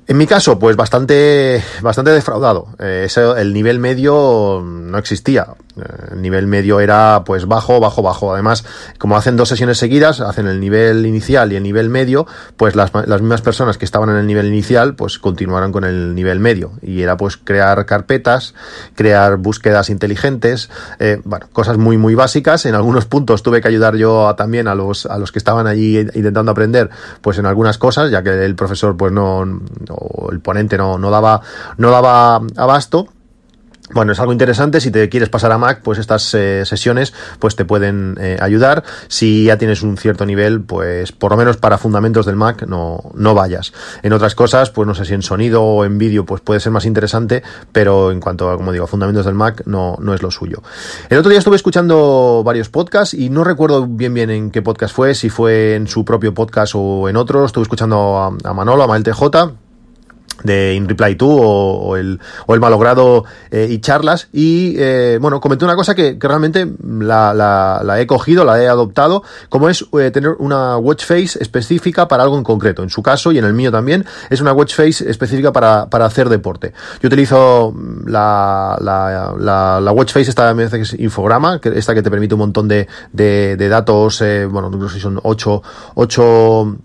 En 0.07 0.17
mi 0.17 0.27
caso, 0.27 0.57
pues 0.59 0.75
bastante, 0.75 1.63
bastante 1.81 2.11
defraudado. 2.11 2.67
Eh, 2.79 3.07
el 3.37 3.53
nivel 3.53 3.79
medio 3.79 4.61
no 4.61 4.97
existía. 4.97 5.47
Eh, 5.77 5.83
el 6.13 6.21
nivel 6.21 6.47
medio 6.47 6.79
era 6.79 7.23
pues 7.23 7.45
bajo, 7.47 7.79
bajo, 7.79 8.01
bajo. 8.01 8.33
Además, 8.33 8.65
como 8.97 9.15
hacen 9.15 9.37
dos 9.37 9.49
sesiones 9.49 9.77
seguidas, 9.77 10.19
hacen 10.19 10.47
el 10.47 10.59
nivel 10.59 11.05
inicial 11.05 11.53
y 11.53 11.55
el 11.55 11.63
nivel 11.63 11.89
medio, 11.89 12.25
pues 12.57 12.75
las, 12.75 12.91
las 12.93 13.21
mismas 13.21 13.41
personas 13.41 13.77
que 13.77 13.85
estaban 13.85 14.09
en 14.09 14.17
el 14.17 14.27
nivel 14.27 14.47
inicial, 14.47 14.95
pues 14.95 15.19
continuaron 15.19 15.71
con 15.71 15.83
el 15.83 16.15
nivel 16.15 16.39
medio. 16.39 16.71
Y 16.81 17.03
era 17.03 17.15
pues 17.15 17.37
crear 17.37 17.85
carpetas, 17.85 18.55
crear 18.95 19.37
búsquedas 19.37 19.89
inteligentes, 19.89 20.69
eh, 20.99 21.21
bueno, 21.23 21.45
cosas 21.53 21.77
muy, 21.77 21.97
muy 21.97 22.15
básicas. 22.15 22.65
En 22.65 22.73
algunos 22.73 23.05
puntos 23.05 23.43
tuve 23.43 23.61
que 23.61 23.67
ayudar 23.67 23.95
yo 23.95 24.33
también 24.35 24.67
a 24.67 24.73
los, 24.75 25.05
a 25.05 25.19
los 25.19 25.31
que 25.31 25.39
estaban 25.39 25.67
allí 25.67 25.99
intentando 25.99 26.51
aprender, 26.51 26.89
pues 27.21 27.37
en 27.37 27.45
algunas 27.45 27.77
cosas, 27.77 28.09
ya 28.09 28.23
que 28.23 28.43
el 28.43 28.55
profesor 28.55 28.97
pues 28.97 29.13
no 29.13 29.61
el 30.31 30.39
ponente 30.39 30.77
no, 30.77 30.97
no 30.97 31.09
daba, 31.09 31.41
no 31.77 31.91
daba 31.91 32.41
abasto. 32.55 33.07
Bueno, 33.93 34.13
es 34.13 34.19
algo 34.19 34.31
interesante. 34.31 34.79
Si 34.79 34.91
te 34.91 35.09
quieres 35.09 35.29
pasar 35.29 35.51
a 35.51 35.57
Mac, 35.57 35.81
pues 35.83 35.99
estas 35.99 36.33
eh, 36.33 36.63
sesiones 36.65 37.13
pues 37.39 37.55
te 37.55 37.65
pueden 37.65 38.17
eh, 38.19 38.37
ayudar. 38.39 38.83
Si 39.07 39.45
ya 39.45 39.57
tienes 39.57 39.81
un 39.81 39.97
cierto 39.97 40.25
nivel, 40.25 40.61
pues 40.61 41.11
por 41.11 41.31
lo 41.31 41.37
menos 41.37 41.57
para 41.57 41.77
fundamentos 41.77 42.25
del 42.25 42.35
Mac 42.35 42.65
no, 42.67 43.11
no 43.15 43.33
vayas. 43.33 43.73
En 44.03 44.13
otras 44.13 44.35
cosas, 44.35 44.69
pues 44.69 44.87
no 44.87 44.95
sé 44.95 45.05
si 45.05 45.13
en 45.13 45.21
sonido 45.21 45.63
o 45.63 45.83
en 45.83 45.97
vídeo, 45.97 46.25
pues 46.25 46.41
puede 46.41 46.59
ser 46.59 46.71
más 46.71 46.85
interesante, 46.85 47.43
pero 47.71 48.11
en 48.11 48.19
cuanto 48.19 48.49
a, 48.49 48.55
como 48.55 48.71
digo, 48.71 48.87
fundamentos 48.87 49.25
del 49.25 49.35
Mac, 49.35 49.63
no, 49.65 49.97
no 49.99 50.13
es 50.13 50.21
lo 50.21 50.31
suyo. 50.31 50.61
El 51.09 51.17
otro 51.17 51.29
día 51.29 51.39
estuve 51.39 51.57
escuchando 51.57 52.43
varios 52.45 52.69
podcasts 52.69 53.13
y 53.13 53.29
no 53.29 53.43
recuerdo 53.43 53.87
bien 53.87 54.13
bien 54.13 54.29
en 54.29 54.51
qué 54.51 54.61
podcast 54.61 54.95
fue, 54.95 55.15
si 55.15 55.29
fue 55.29 55.75
en 55.75 55.87
su 55.87 56.05
propio 56.05 56.33
podcast 56.33 56.73
o 56.75 57.09
en 57.09 57.17
otro. 57.17 57.45
Estuve 57.45 57.63
escuchando 57.63 58.17
a, 58.17 58.49
a 58.49 58.53
Manolo, 58.53 58.83
a 58.83 58.87
Mael 58.87 59.03
TJ 59.03 59.70
de 60.43 60.73
In 60.73 60.87
Reply 60.87 61.15
To 61.15 61.27
o, 61.27 61.95
el, 61.97 62.19
o 62.45 62.53
el 62.53 62.59
malogrado 62.59 63.25
eh, 63.49 63.67
y 63.69 63.79
charlas. 63.79 64.27
Y 64.31 64.75
eh, 64.77 65.17
bueno 65.21 65.39
comenté 65.39 65.65
una 65.65 65.75
cosa 65.75 65.95
que, 65.95 66.17
realmente 66.19 66.67
la, 66.83 67.33
la, 67.33 68.01
he 68.01 68.07
cogido 68.07 68.45
la 68.45 68.61
he 68.61 68.67
adoptado 68.67 69.23
como 69.49 69.69
es 69.69 69.85
eh, 69.99 70.11
tener 70.11 70.35
una 70.39 70.77
watch 70.77 71.05
face 71.05 71.37
específica 71.39 72.07
para 72.07 72.23
algo 72.23 72.37
en 72.37 72.43
concreto. 72.43 72.83
En 72.83 72.89
su 72.89 73.01
caso 73.01 73.31
y 73.31 73.37
en 73.37 73.45
el 73.45 73.53
mío 73.53 73.71
también 73.71 74.05
es 74.29 74.41
una 74.41 74.53
watch 74.53 74.75
face 74.75 75.09
específica 75.09 75.51
para, 75.51 75.89
para 75.89 76.05
hacer 76.05 76.29
deporte. 76.29 76.73
Yo 77.01 77.07
utilizo 77.07 77.73
la, 78.05 78.77
la, 78.81 79.79
la, 79.79 79.91
watch 79.91 80.13
face 80.13 80.29
esta 80.29 80.51
vez 80.53 80.71
que 80.71 80.81
es 80.81 80.93
infograma 80.93 81.59
que 81.59 81.69
esta 81.77 81.93
que 81.93 82.01
te 82.01 82.09
permite 82.09 82.35
un 82.35 82.39
montón 82.39 82.67
de, 82.67 82.87
de, 83.11 83.55
de 83.57 83.69
datos 83.69 84.23
bueno 84.49 84.69
no 84.69 84.87
sé 84.87 84.95
si 84.95 85.01
son 85.01 85.19
8 85.21 85.61
8 85.95 86.77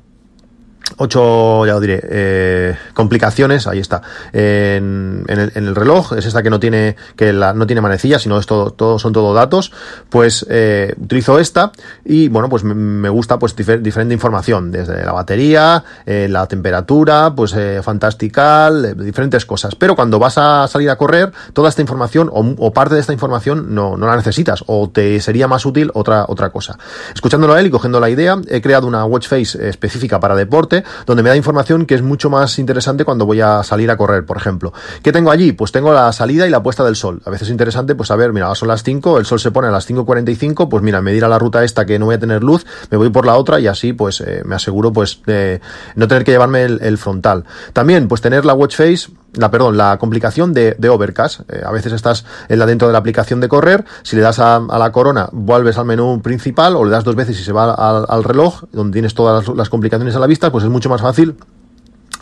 ocho, 0.98 1.66
ya 1.66 1.72
lo 1.74 1.80
diré, 1.80 2.00
eh, 2.02 2.76
complicaciones, 2.94 3.66
ahí 3.66 3.78
está, 3.78 4.02
en, 4.32 5.24
el, 5.28 5.52
en, 5.54 5.66
el, 5.66 5.74
reloj, 5.74 6.12
es 6.12 6.26
esta 6.26 6.42
que 6.42 6.50
no 6.50 6.60
tiene, 6.60 6.96
que 7.16 7.32
la, 7.32 7.52
no 7.52 7.66
tiene 7.66 7.80
manecilla, 7.80 8.18
sino 8.18 8.38
es 8.38 8.46
todo, 8.46 8.70
todo, 8.70 8.98
son 8.98 9.12
todo 9.12 9.34
datos, 9.34 9.72
pues 10.08 10.46
eh, 10.48 10.94
utilizo 10.98 11.38
esta 11.38 11.72
y 12.04 12.28
bueno, 12.28 12.48
pues 12.48 12.64
me, 12.64 13.08
gusta 13.08 13.38
pues 13.38 13.54
diferente 13.56 14.14
información, 14.14 14.70
desde 14.70 15.04
la 15.04 15.12
batería, 15.12 15.84
eh, 16.04 16.28
la 16.30 16.46
temperatura, 16.46 17.32
pues 17.34 17.54
eh, 17.56 17.80
fantastical, 17.82 18.96
diferentes 18.96 19.44
cosas, 19.44 19.74
pero 19.74 19.96
cuando 19.96 20.18
vas 20.18 20.38
a 20.38 20.66
salir 20.68 20.90
a 20.90 20.96
correr, 20.96 21.32
toda 21.52 21.68
esta 21.68 21.82
información 21.82 22.30
o, 22.32 22.54
o, 22.58 22.72
parte 22.72 22.94
de 22.94 23.00
esta 23.00 23.12
información 23.12 23.74
no, 23.74 23.96
no 23.96 24.06
la 24.06 24.16
necesitas 24.16 24.64
o 24.66 24.90
te 24.90 25.20
sería 25.20 25.48
más 25.48 25.66
útil 25.66 25.90
otra, 25.94 26.26
otra 26.28 26.50
cosa. 26.50 26.78
Escuchándolo 27.14 27.54
a 27.54 27.60
él 27.60 27.66
y 27.66 27.70
cogiendo 27.70 28.00
la 28.00 28.10
idea, 28.10 28.38
he 28.48 28.60
creado 28.60 28.86
una 28.86 29.04
watch 29.04 29.28
face 29.28 29.68
específica 29.68 30.20
para 30.20 30.34
deporte, 30.34 30.75
donde 31.06 31.22
me 31.22 31.28
da 31.28 31.36
información 31.36 31.86
que 31.86 31.94
es 31.94 32.02
mucho 32.02 32.30
más 32.30 32.58
interesante 32.58 33.04
cuando 33.04 33.26
voy 33.26 33.40
a 33.40 33.62
salir 33.62 33.90
a 33.90 33.96
correr, 33.96 34.24
por 34.24 34.36
ejemplo. 34.36 34.72
¿Qué 35.02 35.12
tengo 35.12 35.30
allí? 35.30 35.52
Pues 35.52 35.72
tengo 35.72 35.92
la 35.92 36.12
salida 36.12 36.46
y 36.46 36.50
la 36.50 36.62
puesta 36.62 36.84
del 36.84 36.96
sol. 36.96 37.22
A 37.24 37.30
veces 37.30 37.48
es 37.48 37.52
interesante, 37.52 37.94
pues 37.94 38.10
a 38.10 38.16
ver, 38.16 38.32
mira, 38.32 38.54
son 38.54 38.68
las 38.68 38.82
5, 38.82 39.18
el 39.18 39.26
sol 39.26 39.40
se 39.40 39.50
pone 39.50 39.68
a 39.68 39.70
las 39.70 39.88
5.45, 39.88 40.68
pues 40.68 40.82
mira, 40.82 41.00
me 41.02 41.12
dirá 41.12 41.28
la 41.28 41.38
ruta 41.38 41.64
esta 41.64 41.86
que 41.86 41.98
no 41.98 42.06
voy 42.06 42.16
a 42.16 42.18
tener 42.18 42.42
luz, 42.42 42.66
me 42.90 42.96
voy 42.96 43.10
por 43.10 43.26
la 43.26 43.36
otra 43.36 43.60
y 43.60 43.66
así 43.66 43.92
pues 43.92 44.20
eh, 44.20 44.42
me 44.44 44.54
aseguro 44.54 44.92
pues 44.92 45.20
de 45.26 45.60
no 45.94 46.08
tener 46.08 46.24
que 46.24 46.32
llevarme 46.32 46.64
el, 46.64 46.98
frontal. 46.98 47.44
También 47.72 48.08
pues 48.08 48.20
tener 48.20 48.44
la 48.44 48.54
watch 48.54 48.76
face 48.76 49.08
la 49.36 49.50
perdón, 49.50 49.76
la 49.76 49.98
complicación 49.98 50.52
de, 50.52 50.76
Overcast. 50.88 51.40
Eh, 51.50 51.62
a 51.64 51.70
veces 51.72 51.92
estás 51.92 52.24
en 52.48 52.58
la, 52.58 52.66
dentro 52.66 52.88
de 52.88 52.92
la 52.92 52.98
aplicación 52.98 53.40
de 53.40 53.48
correr, 53.48 53.84
si 54.02 54.16
le 54.16 54.22
das 54.22 54.38
a, 54.38 54.60
la 54.60 54.92
corona, 54.92 55.28
vuelves 55.32 55.78
al 55.78 55.84
menú 55.84 56.22
principal 56.22 56.76
o 56.76 56.84
le 56.84 56.90
das 56.90 57.04
dos 57.04 57.16
veces 57.16 57.38
y 57.38 57.44
se 57.44 57.52
va 57.52 57.72
al, 57.74 58.24
reloj, 58.24 58.64
donde 58.72 58.94
tienes 58.94 59.14
todas 59.14 59.46
las, 59.46 59.56
las, 59.56 59.68
complicaciones 59.68 60.16
a 60.16 60.20
la 60.20 60.26
vista, 60.26 60.50
pues 60.50 60.64
es 60.66 60.72
mucho 60.72 60.88
más 60.88 61.00
fácil 61.00 61.36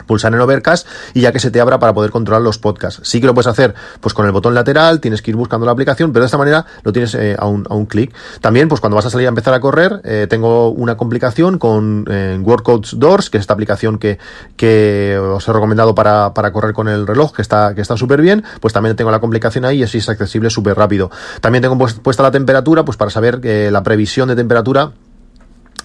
pulsar 0.05 0.33
en 0.33 0.41
Overcast 0.41 0.87
y 1.13 1.21
ya 1.21 1.31
que 1.31 1.39
se 1.39 1.51
te 1.51 1.59
abra 1.59 1.79
para 1.79 1.93
poder 1.93 2.11
controlar 2.11 2.41
los 2.41 2.57
podcasts. 2.57 3.01
Sí 3.03 3.19
que 3.19 3.27
lo 3.27 3.33
puedes 3.33 3.47
hacer 3.47 3.73
pues 4.01 4.13
con 4.13 4.25
el 4.25 4.31
botón 4.31 4.53
lateral, 4.53 4.99
tienes 4.99 5.21
que 5.21 5.31
ir 5.31 5.37
buscando 5.37 5.65
la 5.65 5.71
aplicación, 5.71 6.11
pero 6.11 6.23
de 6.23 6.27
esta 6.27 6.37
manera 6.37 6.65
lo 6.83 6.93
tienes 6.93 7.15
eh, 7.15 7.35
a, 7.37 7.47
un, 7.47 7.65
a 7.69 7.73
un 7.73 7.85
clic. 7.85 8.13
También 8.41 8.67
pues 8.67 8.81
cuando 8.81 8.95
vas 8.95 9.05
a 9.05 9.09
salir 9.09 9.27
a 9.27 9.29
empezar 9.29 9.53
a 9.53 9.59
correr, 9.59 10.01
eh, 10.03 10.27
tengo 10.29 10.69
una 10.69 10.97
complicación 10.97 11.57
con 11.57 12.05
eh, 12.09 12.37
Workouts 12.41 12.99
Doors, 12.99 13.29
que 13.29 13.37
es 13.37 13.41
esta 13.41 13.53
aplicación 13.53 13.97
que, 13.97 14.19
que 14.55 15.17
os 15.17 15.47
he 15.47 15.53
recomendado 15.53 15.95
para, 15.95 16.33
para 16.33 16.51
correr 16.51 16.73
con 16.73 16.87
el 16.87 17.07
reloj, 17.07 17.33
que 17.33 17.41
está 17.41 17.73
que 17.73 17.81
está 17.81 17.97
súper 17.97 18.21
bien, 18.21 18.43
pues 18.59 18.73
también 18.73 18.95
tengo 18.95 19.11
la 19.11 19.19
complicación 19.19 19.65
ahí 19.65 19.79
y 19.79 19.83
así 19.83 19.99
es 19.99 20.09
accesible 20.09 20.49
súper 20.49 20.77
rápido. 20.77 21.09
También 21.41 21.61
tengo 21.61 21.77
puesta 21.77 22.23
la 22.23 22.31
temperatura, 22.31 22.85
pues 22.85 22.97
para 22.97 23.11
saber 23.11 23.39
que 23.39 23.71
la 23.71 23.83
previsión 23.83 24.27
de 24.27 24.35
temperatura 24.35 24.91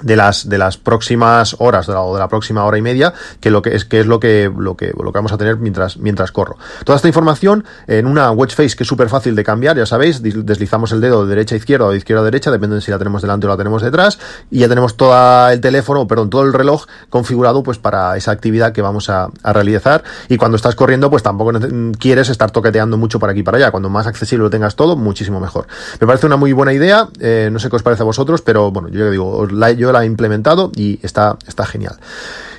de 0.03 0.17
las 0.17 0.49
de 0.49 0.59
las 0.59 0.77
próximas 0.77 1.57
horas 1.59 1.89
o 1.89 2.15
de 2.15 2.21
la 2.21 2.29
próxima 2.29 2.65
hora 2.65 2.79
y 2.79 2.83
media 2.83 3.13
que 3.41 3.51
lo 3.51 3.63
que 3.63 3.75
es 3.75 3.85
que 3.85 4.01
es 4.01 4.07
lo 4.07 4.21
que 4.21 4.51
lo 4.55 4.77
que 4.77 4.93
lo 4.97 5.13
que 5.13 5.19
vamos 5.19 5.33
a 5.33 5.39
tener 5.39 5.57
mientras 5.57 5.99
mientras 5.99 6.33
corro. 6.33 6.57
Toda 6.85 6.97
esta 6.97 7.09
información 7.09 7.65
en 7.87 8.07
una 8.07 8.31
watch 8.31 8.55
face 8.55 8.77
que 8.77 8.85
es 8.85 8.89
súper 8.89 9.09
fácil 9.09 9.35
de 9.35 9.45
cambiar 9.45 9.77
ya 9.77 9.87
sabéis 9.87 10.23
deslizamos 10.23 10.93
el 10.93 11.01
dedo 11.01 11.25
de 11.25 11.31
derecha 11.31 11.55
a 11.55 11.59
izquierda 11.59 11.87
o 11.87 11.91
de 11.91 11.99
izquierda 11.99 12.23
a 12.23 12.25
derecha 12.25 12.51
depende 12.51 12.77
de 12.77 12.83
si 12.83 12.91
la 12.91 12.99
tenemos 12.99 13.23
delante 13.23 13.47
o 13.47 13.51
la 13.51 13.57
tenemos 13.57 13.83
detrás 13.83 14.19
y 14.51 14.61
ya 14.61 14.69
tenemos 14.69 14.97
todo 14.97 15.51
el 15.51 15.61
teléfono 15.61 16.07
perdón 16.07 16.31
todo 16.31 16.43
el 16.43 16.53
reloj 16.53 16.87
configurado 17.09 17.63
pues 17.63 17.79
para 17.79 18.17
esa 18.17 18.31
actividad 18.31 18.73
que 18.73 18.83
vamos 18.83 19.11
a, 19.11 19.29
realizar. 19.43 20.05
Y 20.29 20.37
cuando 20.37 20.57
estás 20.57 20.75
corriendo 20.75 21.11
pues 21.11 21.23
tampoco 21.23 21.53
quieres 21.99 22.29
estar 22.29 22.51
toqueteando 22.51 22.97
mucho 22.97 23.19
para 23.19 23.33
aquí 23.33 23.43
para 23.43 23.59
allá. 23.59 23.71
Cuando 23.71 23.89
más 23.89 24.07
accesible 24.07 24.45
lo 24.45 24.51
tengas 24.51 24.77
todo 24.77 24.97
muchísimo 24.97 25.41
mejor. 25.41 25.67
Me 26.01 26.07
parece 26.07 26.27
una 26.27 26.37
muy 26.37 26.53
buena 26.53 26.73
idea 26.73 27.09
eh, 27.19 27.49
no 27.53 27.59
sé 27.59 27.69
qué 27.69 27.77
os 27.77 27.83
parece 27.83 28.03
a 28.03 28.07
vosotros 28.07 28.43
pero 28.43 28.71
bueno 28.71 28.89
yo 28.89 29.11
digo 29.11 29.47
yo 29.81 29.93
la 29.93 30.05
he 30.05 30.07
implementado 30.07 30.71
y 30.77 31.01
está, 31.03 31.37
está 31.47 31.67
genial. 31.67 31.97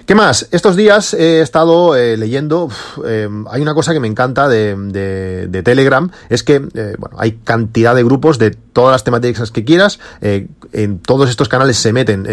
¿Qué 0.06 0.16
más? 0.16 0.48
Estos 0.52 0.76
días 0.76 1.14
he 1.14 1.42
estado 1.42 1.96
eh, 1.96 2.18
leyendo, 2.18 2.70
eh, 3.06 3.30
hay 3.50 3.62
una 3.62 3.76
cosa 3.76 3.94
que 3.94 4.00
me 4.00 4.08
encanta 4.08 4.48
de, 4.48 5.62
Telegram, 5.64 6.10
es 6.30 6.44
que 6.44 6.56
eh, 6.74 6.96
bueno, 6.98 7.18
hay 7.20 7.34
cantidad 7.44 7.94
de 7.94 8.04
grupos 8.04 8.40
de 8.40 8.52
todas 8.52 8.94
las 8.94 9.04
temáticas 9.04 9.52
que 9.52 9.64
quieras, 9.64 10.00
en 10.22 11.00
todos 11.00 11.30
estos 11.30 11.50
canales 11.50 11.78
se 11.78 11.94
meten 11.94 12.26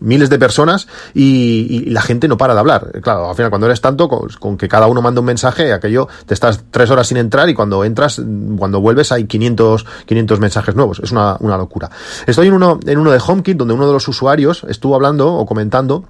miles 0.00 0.30
de 0.30 0.38
personas 0.38 0.86
y, 1.14 1.90
la 1.90 2.02
gente 2.02 2.28
no 2.28 2.36
para 2.36 2.54
de 2.54 2.60
hablar. 2.60 2.92
Claro, 3.02 3.28
al 3.28 3.34
final 3.34 3.50
cuando 3.50 3.66
eres 3.66 3.80
tanto, 3.80 4.08
con, 4.08 4.56
que 4.56 4.68
cada 4.68 4.86
uno 4.86 5.02
manda 5.02 5.20
un 5.20 5.26
mensaje, 5.26 5.72
aquello 5.72 6.08
te 6.26 6.34
estás 6.34 6.64
tres 6.70 6.90
horas 6.90 7.08
sin 7.08 7.16
entrar 7.16 7.48
y 7.48 7.54
cuando 7.54 7.84
entras, 7.84 8.20
cuando 8.56 8.80
vuelves 8.80 9.12
hay 9.12 9.24
500, 9.24 9.84
500 10.06 10.40
mensajes 10.40 10.74
nuevos, 10.74 11.00
es 11.02 11.10
una, 11.12 11.36
una 11.40 11.56
locura. 11.56 11.90
Estoy 12.26 12.48
en 12.48 12.54
uno, 12.54 12.78
en 12.86 12.98
uno 12.98 13.10
de 13.10 13.20
HomeKit 13.24 13.56
donde 13.56 13.74
uno 13.74 13.86
de 13.86 13.92
los 13.92 14.06
usuarios 14.08 14.64
estuvo 14.68 14.94
hablando 14.94 15.34
o 15.34 15.44
comentando 15.44 16.04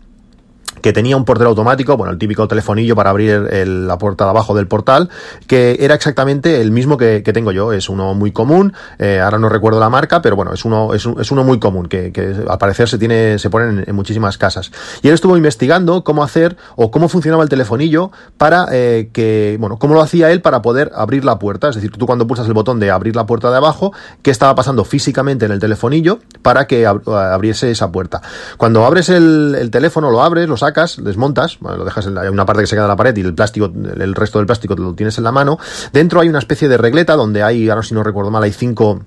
que 0.80 0.92
tenía 0.92 1.16
un 1.16 1.24
portero 1.24 1.50
automático, 1.50 1.96
bueno, 1.96 2.12
el 2.12 2.18
típico 2.18 2.46
telefonillo 2.48 2.94
para 2.94 3.10
abrir 3.10 3.48
la 3.66 3.98
puerta 3.98 4.24
de 4.24 4.30
abajo 4.30 4.54
del 4.54 4.66
portal, 4.66 5.08
que 5.46 5.76
era 5.80 5.94
exactamente 5.94 6.60
el 6.60 6.70
mismo 6.70 6.96
que, 6.96 7.22
tengo 7.28 7.52
yo. 7.52 7.72
Es 7.72 7.88
uno 7.88 8.14
muy 8.14 8.32
común, 8.32 8.72
eh, 8.98 9.20
ahora 9.20 9.38
no 9.38 9.48
recuerdo 9.48 9.80
la 9.80 9.90
marca, 9.90 10.22
pero 10.22 10.36
bueno, 10.36 10.52
es 10.52 10.64
uno, 10.64 10.94
es, 10.94 11.04
uno 11.04 11.44
muy 11.44 11.58
común, 11.58 11.86
que, 11.86 12.12
al 12.48 12.58
parecer 12.58 12.88
se 12.88 12.98
tiene, 12.98 13.38
se 13.38 13.50
ponen 13.50 13.84
en, 13.86 13.94
muchísimas 13.94 14.38
casas. 14.38 14.70
Y 15.02 15.08
él 15.08 15.14
estuvo 15.14 15.36
investigando 15.36 16.04
cómo 16.04 16.22
hacer 16.22 16.56
o 16.76 16.90
cómo 16.90 17.08
funcionaba 17.08 17.42
el 17.42 17.48
telefonillo 17.48 18.10
para 18.36 18.66
eh, 18.72 19.10
que, 19.12 19.56
bueno, 19.60 19.78
cómo 19.78 19.94
lo 19.94 20.02
hacía 20.02 20.30
él 20.30 20.40
para 20.40 20.62
poder 20.62 20.90
abrir 20.94 21.24
la 21.24 21.38
puerta. 21.38 21.68
Es 21.68 21.74
decir, 21.74 21.90
tú 21.90 22.06
cuando 22.06 22.26
pulsas 22.26 22.46
el 22.46 22.54
botón 22.54 22.80
de 22.80 22.90
abrir 22.90 23.16
la 23.16 23.26
puerta 23.26 23.50
de 23.50 23.56
abajo, 23.56 23.92
qué 24.22 24.30
estaba 24.30 24.54
pasando 24.54 24.84
físicamente 24.84 25.46
en 25.46 25.52
el 25.52 25.58
telefonillo 25.58 26.20
para 26.42 26.66
que 26.66 26.86
abriese 26.86 27.70
esa 27.70 27.90
puerta. 27.90 28.22
Cuando 28.56 28.84
abres 28.84 29.08
el, 29.08 29.56
el 29.58 29.70
teléfono, 29.70 30.10
lo 30.10 30.22
abres, 30.22 30.48
lo 30.48 30.56
sacas, 30.56 30.67
sacas, 30.68 31.02
desmontas, 31.02 31.58
lo 31.60 31.84
dejas 31.84 32.06
en 32.06 32.18
una 32.18 32.46
parte 32.46 32.62
que 32.62 32.66
se 32.66 32.76
queda 32.76 32.84
en 32.84 32.88
la 32.88 32.96
pared 32.96 33.16
y 33.16 33.22
el 33.22 33.34
plástico, 33.34 33.66
el 33.66 34.14
resto 34.14 34.38
del 34.38 34.46
plástico 34.46 34.74
lo 34.76 34.94
tienes 34.94 35.16
en 35.18 35.24
la 35.24 35.32
mano. 35.32 35.58
Dentro 35.92 36.20
hay 36.20 36.28
una 36.28 36.38
especie 36.38 36.68
de 36.68 36.76
regleta 36.76 37.16
donde 37.16 37.42
hay, 37.42 37.68
ahora 37.68 37.82
si 37.82 37.94
no 37.94 38.02
recuerdo 38.02 38.30
mal, 38.30 38.42
hay 38.42 38.52
cinco 38.52 39.00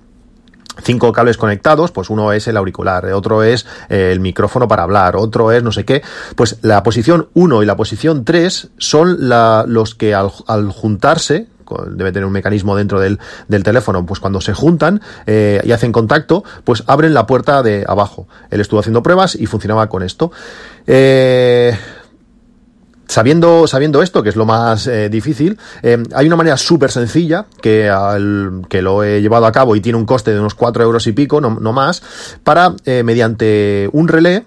cinco 0.83 1.11
cables 1.11 1.37
conectados, 1.37 1.91
pues 1.91 2.09
uno 2.09 2.31
es 2.31 2.47
el 2.47 2.57
auricular, 2.57 3.05
otro 3.07 3.43
es 3.43 3.65
eh, 3.89 4.11
el 4.11 4.19
micrófono 4.19 4.67
para 4.67 4.83
hablar, 4.83 5.15
otro 5.15 5.51
es 5.51 5.61
no 5.61 5.71
sé 5.71 5.85
qué, 5.85 6.01
pues 6.35 6.57
la 6.61 6.81
posición 6.81 7.27
1 7.33 7.61
y 7.61 7.65
la 7.65 7.75
posición 7.75 8.25
3 8.25 8.69
son 8.77 9.29
la, 9.29 9.65
los 9.67 9.95
que 9.95 10.15
al, 10.15 10.29
juntarse 10.71 11.47
debe 11.87 12.11
tener 12.11 12.25
un 12.25 12.33
mecanismo 12.33 12.75
dentro 12.75 12.99
del, 12.99 13.19
del 13.47 13.63
teléfono, 13.63 14.05
pues 14.05 14.19
cuando 14.19 14.41
se 14.41 14.53
juntan 14.53 15.01
eh, 15.25 15.61
y 15.63 15.71
hacen 15.71 15.91
contacto, 15.91 16.43
pues 16.63 16.83
abren 16.87 17.13
la 17.13 17.25
puerta 17.25 17.63
de 17.63 17.85
abajo. 17.87 18.27
Él 18.49 18.61
estuvo 18.61 18.79
haciendo 18.79 19.03
pruebas 19.03 19.35
y 19.35 19.45
funcionaba 19.45 19.87
con 19.89 20.03
esto. 20.03 20.31
Eh, 20.87 21.77
Sabiendo, 23.07 23.67
sabiendo 23.67 24.01
esto, 24.01 24.23
que 24.23 24.29
es 24.29 24.37
lo 24.37 24.45
más 24.45 24.87
eh, 24.87 25.09
difícil, 25.09 25.59
eh, 25.83 26.01
hay 26.15 26.27
una 26.27 26.37
manera 26.37 26.55
súper 26.55 26.91
sencilla 26.91 27.45
que, 27.61 27.89
al, 27.89 28.61
que 28.69 28.81
lo 28.81 29.03
he 29.03 29.21
llevado 29.21 29.45
a 29.47 29.51
cabo 29.51 29.75
y 29.75 29.81
tiene 29.81 29.97
un 29.97 30.05
coste 30.05 30.31
de 30.31 30.39
unos 30.39 30.55
4 30.55 30.81
euros 30.81 31.05
y 31.07 31.11
pico, 31.11 31.41
no, 31.41 31.57
no 31.59 31.73
más, 31.73 32.01
para, 32.45 32.73
mediante 32.85 33.89
un 33.91 34.07
relé, 34.07 34.45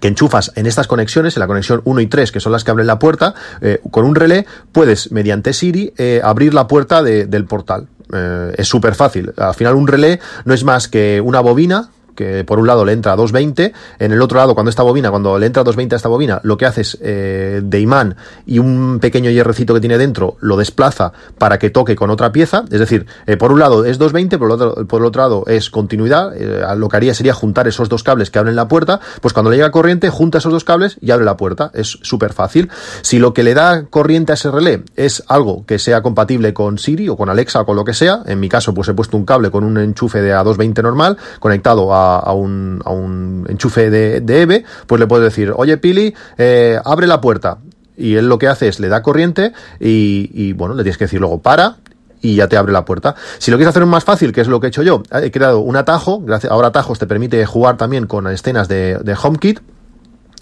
que 0.00 0.08
enchufas 0.08 0.52
en 0.54 0.66
estas 0.66 0.86
conexiones, 0.86 1.36
en 1.36 1.40
la 1.40 1.46
conexión 1.46 1.80
1 1.84 2.00
y 2.00 2.06
3, 2.06 2.32
que 2.32 2.40
son 2.40 2.52
las 2.52 2.64
que 2.64 2.70
abren 2.70 2.86
la 2.86 2.98
puerta, 2.98 3.34
eh, 3.60 3.80
con 3.90 4.04
un 4.04 4.14
relé 4.14 4.46
puedes, 4.72 5.12
mediante 5.12 5.52
Siri, 5.52 5.92
eh, 5.96 6.20
abrir 6.22 6.54
la 6.54 6.66
puerta 6.66 7.02
del 7.02 7.44
portal. 7.44 7.88
Eh, 8.12 8.54
es 8.56 8.68
súper 8.68 8.94
fácil. 8.94 9.32
Al 9.36 9.54
final 9.54 9.74
un 9.74 9.86
relé 9.86 10.20
no 10.44 10.54
es 10.54 10.64
más 10.64 10.88
que 10.88 11.20
una 11.20 11.40
bobina 11.40 11.90
que 12.18 12.42
por 12.42 12.58
un 12.58 12.66
lado 12.66 12.84
le 12.84 12.92
entra 12.92 13.12
a 13.12 13.16
220, 13.16 13.72
en 14.00 14.12
el 14.12 14.20
otro 14.20 14.38
lado, 14.38 14.54
cuando 14.54 14.70
esta 14.70 14.82
bobina, 14.82 15.08
cuando 15.10 15.38
le 15.38 15.46
entra 15.46 15.60
a 15.60 15.64
220 15.64 15.94
a 15.94 15.98
esta 15.98 16.08
bobina, 16.08 16.40
lo 16.42 16.56
que 16.56 16.66
hace 16.66 16.80
es 16.80 16.98
eh, 17.00 17.60
de 17.62 17.80
imán 17.80 18.16
y 18.44 18.58
un 18.58 18.98
pequeño 19.00 19.30
hierrecito 19.30 19.72
que 19.72 19.78
tiene 19.78 19.98
dentro 19.98 20.36
lo 20.40 20.56
desplaza 20.56 21.12
para 21.38 21.60
que 21.60 21.70
toque 21.70 21.94
con 21.94 22.10
otra 22.10 22.32
pieza, 22.32 22.64
es 22.72 22.80
decir, 22.80 23.06
eh, 23.26 23.36
por 23.36 23.52
un 23.52 23.60
lado 23.60 23.84
es 23.84 23.98
220, 23.98 24.36
por 24.36 24.48
el 24.48 24.52
otro, 24.52 24.86
por 24.88 25.00
el 25.00 25.06
otro 25.06 25.22
lado 25.22 25.44
es 25.46 25.70
continuidad, 25.70 26.36
eh, 26.36 26.64
lo 26.76 26.88
que 26.88 26.96
haría 26.96 27.14
sería 27.14 27.34
juntar 27.34 27.68
esos 27.68 27.88
dos 27.88 28.02
cables 28.02 28.32
que 28.32 28.40
abren 28.40 28.56
la 28.56 28.66
puerta, 28.66 28.98
pues 29.20 29.32
cuando 29.32 29.50
le 29.50 29.56
llega 29.56 29.70
corriente, 29.70 30.10
junta 30.10 30.38
esos 30.38 30.52
dos 30.52 30.64
cables 30.64 30.98
y 31.00 31.12
abre 31.12 31.24
la 31.24 31.36
puerta, 31.36 31.70
es 31.72 32.00
súper 32.02 32.32
fácil. 32.32 32.68
Si 33.02 33.20
lo 33.20 33.32
que 33.32 33.44
le 33.44 33.54
da 33.54 33.84
corriente 33.84 34.32
a 34.32 34.34
ese 34.34 34.50
relé 34.50 34.82
es 34.96 35.22
algo 35.28 35.64
que 35.66 35.78
sea 35.78 36.02
compatible 36.02 36.52
con 36.52 36.78
Siri 36.78 37.08
o 37.08 37.16
con 37.16 37.30
Alexa 37.30 37.60
o 37.60 37.66
con 37.66 37.76
lo 37.76 37.84
que 37.84 37.94
sea, 37.94 38.22
en 38.26 38.40
mi 38.40 38.48
caso 38.48 38.74
pues 38.74 38.88
he 38.88 38.94
puesto 38.94 39.16
un 39.16 39.24
cable 39.24 39.52
con 39.52 39.62
un 39.62 39.78
enchufe 39.78 40.20
de 40.20 40.34
A220 40.34 40.82
normal 40.82 41.16
conectado 41.38 41.94
a 41.94 42.07
a, 42.16 42.32
un, 42.32 42.80
a 42.84 42.90
un, 42.90 43.46
enchufe 43.48 43.90
de, 43.90 44.20
de, 44.20 44.42
EVE, 44.42 44.64
pues 44.86 45.00
le 45.00 45.06
puedes 45.06 45.24
decir, 45.24 45.52
oye 45.54 45.76
Pili, 45.76 46.14
eh, 46.36 46.78
abre 46.84 47.06
la 47.06 47.20
puerta. 47.20 47.58
Y 47.96 48.14
él 48.14 48.28
lo 48.28 48.38
que 48.38 48.46
hace 48.46 48.68
es 48.68 48.78
le 48.78 48.88
da 48.88 49.02
corriente 49.02 49.52
y, 49.80 50.52
bueno, 50.52 50.74
le 50.74 50.84
tienes 50.84 50.98
que 50.98 51.04
decir 51.04 51.20
luego 51.20 51.42
para, 51.42 51.78
y 52.20 52.36
ya 52.36 52.48
te 52.48 52.56
abre 52.56 52.72
la 52.72 52.84
puerta. 52.84 53.16
Si 53.38 53.50
lo 53.50 53.56
quieres 53.56 53.70
hacer 53.70 53.86
más 53.86 54.04
fácil, 54.04 54.32
que 54.32 54.40
es 54.40 54.46
lo 54.46 54.60
que 54.60 54.68
he 54.68 54.68
hecho 54.68 54.84
yo, 54.84 55.02
he 55.10 55.32
creado 55.32 55.58
un 55.58 55.76
atajo, 55.76 56.20
gracias, 56.20 56.52
ahora 56.52 56.68
atajos 56.68 56.98
te 57.00 57.06
permite 57.06 57.44
jugar 57.44 57.76
también 57.76 58.06
con 58.06 58.28
escenas 58.28 58.68
de, 58.68 58.98
de 58.98 59.16
HomeKit, 59.20 59.60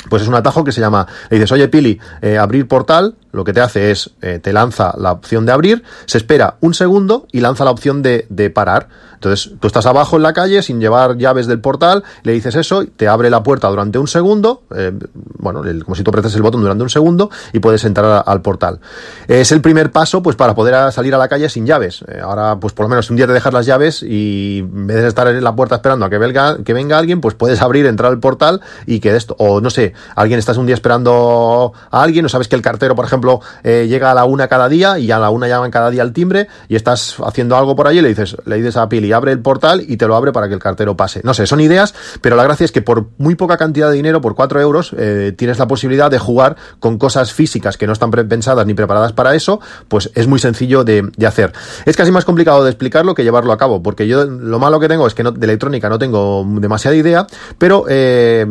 pues 0.09 0.23
es 0.23 0.29
un 0.29 0.35
atajo 0.35 0.65
que 0.65 0.73
se 0.73 0.81
llama, 0.81 1.07
le 1.31 1.37
dices, 1.37 1.51
oye 1.53 1.69
Pili, 1.69 1.99
eh, 2.23 2.39
abrir 2.39 2.69
portal, 2.69 3.17
lo 3.37 3.45
que 3.45 3.53
te 3.53 3.61
hace 3.61 3.91
es, 3.91 4.11
eh, 4.23 4.41
te 4.43 4.53
lanza 4.53 4.95
la 4.97 5.13
opción 5.13 5.45
de 5.45 5.53
abrir, 5.53 5.85
se 6.07 6.19
espera 6.19 6.57
un 6.61 6.75
segundo 6.75 7.27
y 7.33 7.41
lanza 7.41 7.65
la 7.65 7.71
opción 7.71 8.03
de, 8.03 8.27
de 8.31 8.51
parar. 8.51 8.89
Entonces, 9.15 9.53
tú 9.61 9.67
estás 9.67 9.87
abajo 9.87 10.17
en 10.17 10.23
la 10.23 10.33
calle 10.33 10.63
sin 10.63 10.81
llevar 10.81 11.17
llaves 11.17 11.47
del 11.47 11.61
portal, 11.61 12.05
le 12.23 12.33
dices 12.33 12.55
eso, 12.55 12.85
te 12.85 13.09
abre 13.09 13.31
la 13.31 13.43
puerta 13.43 13.69
durante 13.69 13.99
un 13.99 14.09
segundo, 14.09 14.63
eh, 14.75 14.93
bueno, 15.39 15.63
como 15.85 15.95
si 15.95 16.03
tú 16.03 16.11
apretas 16.11 16.35
el 16.35 16.43
botón 16.43 16.61
durante 16.61 16.83
un 16.83 16.91
segundo 16.91 17.31
y 17.53 17.59
puedes 17.59 17.85
entrar 17.85 18.23
al 18.27 18.43
portal. 18.43 18.79
Es 19.27 19.53
el 19.53 19.61
primer 19.63 19.91
paso, 19.91 20.23
pues, 20.23 20.37
para 20.37 20.55
poder 20.55 20.93
salir 20.93 21.15
a 21.15 21.19
la 21.19 21.29
calle 21.29 21.49
sin 21.49 21.67
llaves. 21.67 22.05
Eh, 22.09 22.21
ahora, 22.23 22.61
pues, 22.61 22.75
por 22.75 22.85
lo 22.85 22.91
menos 22.91 23.11
un 23.11 23.17
día 23.17 23.27
te 23.27 23.33
dejas 23.33 23.53
las 23.53 23.67
llaves 23.67 24.03
y 24.03 24.59
en 24.59 24.87
vez 24.87 25.03
de 25.03 25.09
estar 25.09 25.27
en 25.29 25.43
la 25.43 25.57
puerta 25.57 25.77
esperando 25.77 26.05
a 26.05 26.11
que 26.11 26.19
venga, 26.19 26.59
que 26.63 26.75
venga 26.75 26.99
alguien, 26.99 27.21
pues 27.21 27.35
puedes 27.35 27.63
abrir, 27.63 27.87
entrar 27.87 28.13
al 28.13 28.21
portal 28.21 28.61
y 28.87 29.01
que 29.01 29.17
esto, 29.17 29.35
o 29.39 29.61
no 29.61 29.71
sé, 29.71 29.95
alguien 30.15 30.39
estás 30.39 30.59
un 30.59 30.67
día 30.67 30.75
esperando 30.75 31.73
a 31.91 32.03
alguien, 32.03 32.27
o 32.27 32.29
sabes 32.29 32.49
que 32.49 32.57
el 32.57 32.63
cartero, 32.63 32.95
por 32.95 33.07
ejemplo, 33.07 33.26
eh, 33.65 33.87
llega 33.89 34.11
a 34.11 34.15
la 34.15 34.25
una 34.25 34.49
cada 34.49 34.69
día 34.69 34.99
y 34.99 35.11
a 35.11 35.19
la 35.19 35.31
una 35.31 35.49
llaman 35.49 35.71
cada 35.71 35.91
día 35.91 36.03
al 36.03 36.13
timbre 36.13 36.49
y 36.69 36.77
estás 36.77 37.17
haciendo 37.25 37.57
algo 37.57 37.77
por 37.77 37.87
allí 37.89 38.01
le 38.01 38.09
dices, 38.09 38.37
le 38.45 38.57
dices 38.57 38.77
a 38.77 38.89
Pili, 38.89 39.13
abre 39.13 39.33
el 39.33 39.41
portal 39.41 39.85
y 39.87 39.97
te 39.97 40.07
lo 40.07 40.17
abre 40.17 40.33
para 40.33 40.49
que 40.49 40.55
el 40.55 40.61
cartero 40.61 40.97
pase. 40.97 41.21
No 41.25 41.35
sé, 41.35 41.47
son 41.47 41.61
ideas, 41.61 41.95
pero 42.21 42.37
la 42.37 42.45
gracia 42.45 42.65
es 42.65 42.73
que 42.73 42.83
por 42.83 43.09
muy 43.19 43.35
poca 43.35 43.57
cantidad 43.57 43.91
de 43.91 43.97
dinero, 43.97 44.21
por 44.21 44.35
4 44.35 44.61
euros, 44.61 44.95
eh, 44.99 45.35
tienes 45.37 45.59
la 45.59 45.67
posibilidad 45.67 46.11
de 46.11 46.19
jugar 46.19 46.57
con 46.81 46.99
cosas 46.99 47.33
físicas 47.33 47.77
que 47.77 47.87
no 47.87 47.93
están 47.93 48.11
pensadas 48.11 48.67
ni 48.67 48.75
preparadas 48.75 49.13
para 49.13 49.35
eso, 49.35 49.61
pues 49.89 50.11
es 50.15 50.27
muy 50.27 50.39
sencillo 50.39 50.85
de, 50.85 51.11
hacer. 51.27 51.53
Es 51.87 51.97
casi 51.97 52.13
más 52.13 52.25
complicado 52.25 52.63
de 52.63 52.71
explicarlo 52.71 53.15
que 53.15 53.25
llevarlo 53.25 53.53
a 53.53 53.59
cabo, 53.59 53.83
porque 53.83 54.07
yo 54.07 54.25
lo 54.25 54.59
malo 54.59 54.79
que 54.79 54.89
tengo 54.89 55.07
es 55.07 55.15
que 55.15 55.25
no, 55.25 55.33
de 55.33 55.45
electrónica 55.45 55.89
no 55.89 55.99
tengo 55.99 56.47
demasiada 56.61 56.97
idea, 56.97 57.27
pero 57.59 57.85
eh, 57.89 58.47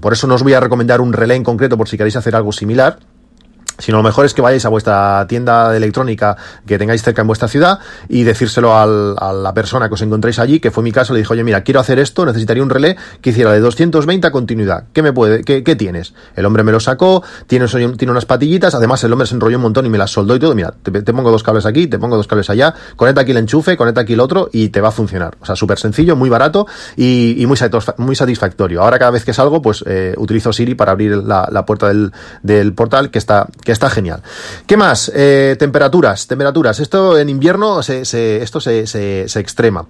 por 0.00 0.12
eso 0.12 0.26
no 0.26 0.34
os 0.34 0.42
voy 0.42 0.54
a 0.54 0.60
recomendar 0.60 1.00
un 1.00 1.12
relé 1.12 1.34
en 1.34 1.44
concreto 1.44 1.76
por 1.76 1.88
si 1.88 1.96
queréis 1.96 2.16
hacer 2.16 2.34
algo 2.34 2.52
similar 2.52 2.98
sino 3.78 3.98
lo 3.98 4.02
mejor 4.02 4.24
es 4.24 4.34
que 4.34 4.42
vayáis 4.42 4.64
a 4.64 4.68
vuestra 4.68 5.26
tienda 5.28 5.70
de 5.70 5.76
electrónica 5.76 6.36
que 6.66 6.78
tengáis 6.78 7.02
cerca 7.02 7.22
en 7.22 7.26
vuestra 7.26 7.48
ciudad 7.48 7.78
y 8.08 8.22
decírselo 8.22 8.74
a 8.74 9.32
la 9.32 9.54
persona 9.54 9.88
que 9.88 9.94
os 9.94 10.02
encontréis 10.02 10.38
allí, 10.38 10.60
que 10.60 10.70
fue 10.70 10.82
mi 10.82 10.92
caso, 10.92 11.12
le 11.12 11.20
dijo, 11.20 11.32
oye, 11.32 11.44
mira, 11.44 11.62
quiero 11.62 11.80
hacer 11.80 11.98
esto, 11.98 12.24
necesitaría 12.24 12.62
un 12.62 12.70
relé 12.70 12.96
que 13.20 13.30
hiciera 13.30 13.52
de 13.52 13.60
220 13.60 14.26
a 14.26 14.30
continuidad. 14.30 14.84
¿Qué 14.92 15.02
me 15.02 15.12
puede, 15.12 15.42
qué, 15.44 15.64
qué 15.64 15.76
tienes? 15.76 16.14
El 16.36 16.46
hombre 16.46 16.62
me 16.62 16.72
lo 16.72 16.80
sacó, 16.80 17.22
tiene, 17.46 17.66
unas 18.10 18.26
patillitas, 18.26 18.74
además 18.74 19.02
el 19.04 19.12
hombre 19.12 19.26
se 19.26 19.34
enrolló 19.34 19.56
un 19.56 19.62
montón 19.62 19.86
y 19.86 19.88
me 19.88 19.98
las 19.98 20.10
soldó 20.10 20.36
y 20.36 20.38
todo. 20.38 20.54
Mira, 20.54 20.72
te, 20.82 20.90
pongo 21.12 21.30
dos 21.30 21.42
cables 21.42 21.66
aquí, 21.66 21.86
te 21.86 21.98
pongo 21.98 22.16
dos 22.16 22.26
cables 22.26 22.50
allá, 22.50 22.74
conecta 22.96 23.22
aquí 23.22 23.32
el 23.32 23.38
enchufe, 23.38 23.76
conecta 23.76 24.02
aquí 24.02 24.12
el 24.12 24.20
otro 24.20 24.48
y 24.52 24.68
te 24.68 24.80
va 24.80 24.88
a 24.88 24.92
funcionar. 24.92 25.36
O 25.40 25.46
sea, 25.46 25.56
súper 25.56 25.78
sencillo, 25.78 26.16
muy 26.16 26.30
barato 26.30 26.66
y, 26.96 27.44
muy, 27.46 27.58
muy 27.98 28.16
satisfactorio. 28.16 28.82
Ahora 28.82 28.98
cada 28.98 29.10
vez 29.10 29.24
que 29.24 29.32
salgo, 29.32 29.60
pues 29.62 29.84
eh, 29.86 30.14
utilizo 30.16 30.52
Siri 30.52 30.74
para 30.74 30.92
abrir 30.92 31.16
la, 31.16 31.64
puerta 31.64 31.90
del 32.42 32.74
portal 32.74 33.10
que 33.10 33.18
está 33.18 33.46
que 33.64 33.72
está 33.72 33.90
genial. 33.90 34.22
¿Qué 34.66 34.76
más? 34.76 35.10
Eh, 35.14 35.56
temperaturas, 35.58 36.26
temperaturas. 36.26 36.78
Esto 36.80 37.18
en 37.18 37.28
invierno 37.28 37.82
se, 37.82 38.02
esto 38.42 38.60
se, 38.60 38.86
se, 38.86 39.40
extrema. 39.40 39.86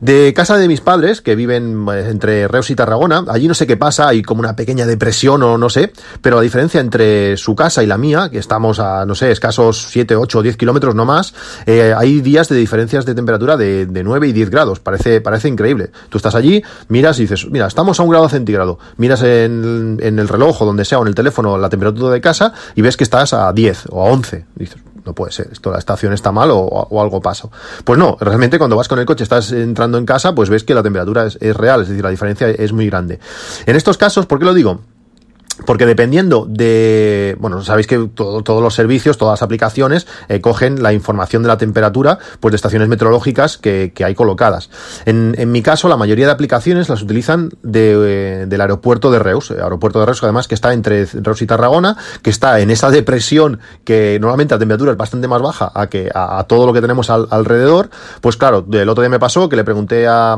De 0.00 0.32
casa 0.32 0.56
de 0.56 0.66
mis 0.66 0.80
padres, 0.80 1.20
que 1.20 1.34
viven 1.34 1.86
eh, 1.92 2.08
entre 2.08 2.48
Reus 2.48 2.70
y 2.70 2.74
Tarragona, 2.74 3.24
allí 3.28 3.46
no 3.48 3.52
sé 3.54 3.66
qué 3.66 3.76
pasa, 3.76 4.08
hay 4.08 4.22
como 4.22 4.40
una 4.40 4.56
pequeña 4.56 4.86
depresión 4.86 5.42
o 5.42 5.58
no 5.58 5.68
sé, 5.68 5.92
pero 6.22 6.36
la 6.36 6.42
diferencia 6.42 6.80
entre 6.80 7.36
su 7.36 7.54
casa 7.54 7.82
y 7.82 7.86
la 7.86 7.98
mía, 7.98 8.30
que 8.30 8.38
estamos 8.38 8.80
a, 8.80 9.04
no 9.04 9.14
sé, 9.14 9.30
escasos 9.30 9.88
7, 9.90 10.16
8 10.16 10.38
o 10.38 10.42
10 10.42 10.56
kilómetros 10.56 10.94
no 10.94 11.04
más, 11.04 11.34
eh, 11.66 11.94
hay 11.94 12.22
días 12.22 12.48
de 12.48 12.56
diferencias 12.56 13.04
de 13.04 13.14
temperatura 13.14 13.58
de, 13.58 13.84
de 13.84 14.02
9 14.02 14.28
y 14.28 14.32
10 14.32 14.48
grados, 14.48 14.80
parece, 14.80 15.20
parece 15.20 15.48
increíble. 15.48 15.90
Tú 16.08 16.16
estás 16.16 16.34
allí, 16.34 16.62
miras 16.88 17.18
y 17.18 17.22
dices, 17.22 17.46
mira, 17.50 17.66
estamos 17.66 18.00
a 18.00 18.02
un 18.02 18.08
grado 18.08 18.26
centígrado, 18.30 18.78
miras 18.96 19.22
en, 19.22 19.98
en 20.00 20.18
el 20.18 20.28
reloj 20.28 20.62
o 20.62 20.64
donde 20.64 20.86
sea 20.86 20.98
o 20.98 21.02
en 21.02 21.08
el 21.08 21.14
teléfono 21.14 21.58
la 21.58 21.68
temperatura 21.68 22.10
de 22.10 22.22
casa 22.22 22.54
y 22.74 22.80
ves 22.80 22.96
que 22.96 23.04
estás 23.04 23.34
a 23.34 23.52
10 23.52 23.84
o 23.90 24.02
a 24.06 24.10
11. 24.10 24.46
Dices, 24.54 24.78
no 25.04 25.14
puede 25.14 25.32
ser, 25.32 25.48
esto 25.52 25.70
la 25.70 25.78
estación 25.78 26.12
está 26.12 26.32
mal 26.32 26.50
o, 26.52 27.00
algo 27.00 27.20
pasa. 27.20 27.48
Pues 27.84 27.98
no, 27.98 28.16
realmente 28.20 28.58
cuando 28.58 28.76
vas 28.76 28.88
con 28.88 28.98
el 28.98 29.06
coche, 29.06 29.24
estás 29.24 29.52
entrando 29.52 29.98
en 29.98 30.06
casa, 30.06 30.34
pues 30.34 30.48
ves 30.50 30.64
que 30.64 30.74
la 30.74 30.82
temperatura 30.82 31.26
es, 31.26 31.38
es 31.40 31.56
real, 31.56 31.82
es 31.82 31.88
decir, 31.88 32.04
la 32.04 32.10
diferencia 32.10 32.48
es 32.48 32.72
muy 32.72 32.86
grande. 32.86 33.18
En 33.66 33.76
estos 33.76 33.96
casos, 33.96 34.26
¿por 34.26 34.38
qué 34.38 34.44
lo 34.44 34.54
digo? 34.54 34.80
Porque 35.66 35.86
dependiendo 35.86 36.46
de, 36.48 37.36
bueno, 37.38 37.62
sabéis 37.62 37.86
que 37.86 38.08
todos 38.14 38.62
los 38.62 38.74
servicios, 38.74 39.18
todas 39.18 39.34
las 39.34 39.42
aplicaciones 39.42 40.06
eh, 40.28 40.40
cogen 40.40 40.82
la 40.82 40.92
información 40.92 41.42
de 41.42 41.48
la 41.48 41.58
temperatura, 41.58 42.18
pues 42.40 42.52
de 42.52 42.56
estaciones 42.56 42.88
meteorológicas 42.88 43.58
que, 43.58 43.92
hay 44.00 44.14
colocadas. 44.14 44.70
En, 45.04 45.52
mi 45.52 45.62
caso, 45.62 45.88
la 45.88 45.96
mayoría 45.96 46.26
de 46.26 46.32
aplicaciones 46.32 46.88
las 46.88 47.02
utilizan 47.02 47.50
de, 47.62 47.92
eh, 47.92 48.46
del 48.46 48.60
aeropuerto 48.60 49.10
de 49.10 49.18
Reus, 49.18 49.50
el 49.50 49.60
aeropuerto 49.60 50.00
de 50.00 50.06
Reus, 50.06 50.22
además 50.22 50.48
que 50.48 50.54
está 50.54 50.72
entre 50.72 51.04
Reus 51.04 51.42
y 51.42 51.46
Tarragona, 51.46 51.96
que 52.22 52.30
está 52.30 52.60
en 52.60 52.70
esa 52.70 52.90
depresión 52.90 53.60
que 53.84 54.18
normalmente 54.20 54.54
la 54.54 54.58
temperatura 54.58 54.92
es 54.92 54.96
bastante 54.96 55.28
más 55.28 55.42
baja 55.42 55.70
a 55.74 55.88
que 55.88 56.10
a, 56.14 56.44
todo 56.48 56.66
lo 56.66 56.72
que 56.72 56.80
tenemos 56.80 57.10
al, 57.10 57.26
alrededor. 57.30 57.90
Pues 58.20 58.36
claro, 58.36 58.64
el 58.70 58.88
otro 58.88 59.02
día 59.02 59.10
me 59.10 59.18
pasó 59.18 59.48
que 59.48 59.56
le 59.56 59.64
pregunté 59.64 60.06
a, 60.08 60.36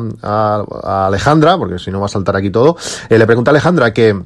Alejandra, 1.06 1.56
porque 1.58 1.78
si 1.78 1.90
no 1.90 2.00
va 2.00 2.06
a 2.06 2.08
saltar 2.08 2.36
aquí 2.36 2.50
todo, 2.50 2.76
eh, 3.08 3.18
le 3.18 3.26
pregunté 3.26 3.50
a 3.50 3.52
Alejandra 3.52 3.92
que 3.92 4.20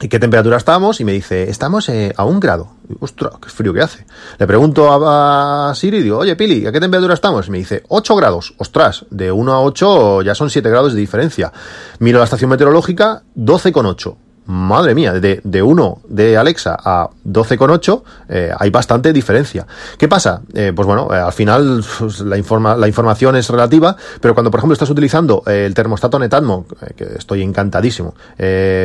¿Y 0.00 0.08
qué 0.08 0.18
temperatura 0.18 0.58
estamos? 0.58 1.00
Y 1.00 1.04
me 1.04 1.12
dice, 1.12 1.48
estamos 1.48 1.88
eh, 1.88 2.12
a 2.16 2.24
un 2.24 2.38
grado. 2.38 2.72
Ostras, 3.00 3.32
qué 3.40 3.48
frío 3.48 3.72
que 3.72 3.80
hace. 3.80 4.06
Le 4.38 4.46
pregunto 4.46 4.88
a, 4.90 5.72
Siri 5.74 5.98
y 5.98 6.02
digo, 6.02 6.18
oye 6.18 6.36
Pili, 6.36 6.66
¿a 6.66 6.72
qué 6.72 6.80
temperatura 6.80 7.14
estamos? 7.14 7.48
Y 7.48 7.50
me 7.50 7.58
dice, 7.58 7.82
8 7.88 8.14
grados. 8.14 8.54
Ostras, 8.58 9.06
de 9.10 9.32
1 9.32 9.52
a 9.52 9.62
8 9.62 10.22
ya 10.22 10.34
son 10.34 10.50
7 10.50 10.68
grados 10.68 10.92
de 10.92 11.00
diferencia. 11.00 11.50
Miro 11.98 12.18
la 12.18 12.24
estación 12.24 12.50
meteorológica, 12.50 13.22
12,8 13.36 14.25
madre 14.46 14.94
mía, 14.94 15.12
de, 15.12 15.40
de 15.42 15.62
1 15.62 16.02
de 16.08 16.36
Alexa 16.36 16.76
a 16.78 17.10
12,8 17.26 18.02
eh, 18.28 18.52
hay 18.56 18.70
bastante 18.70 19.12
diferencia. 19.12 19.66
¿Qué 19.98 20.08
pasa? 20.08 20.42
Eh, 20.54 20.72
pues 20.74 20.86
bueno, 20.86 21.08
eh, 21.12 21.16
al 21.16 21.32
final 21.32 21.84
pues, 21.98 22.20
la, 22.20 22.36
informa, 22.36 22.76
la 22.76 22.86
información 22.86 23.36
es 23.36 23.48
relativa, 23.48 23.96
pero 24.20 24.34
cuando 24.34 24.50
por 24.50 24.60
ejemplo 24.60 24.74
estás 24.74 24.90
utilizando 24.90 25.42
el 25.46 25.74
termostato 25.74 26.18
Netatmo, 26.18 26.66
que 26.96 27.04
estoy 27.16 27.42
encantadísimo, 27.42 28.14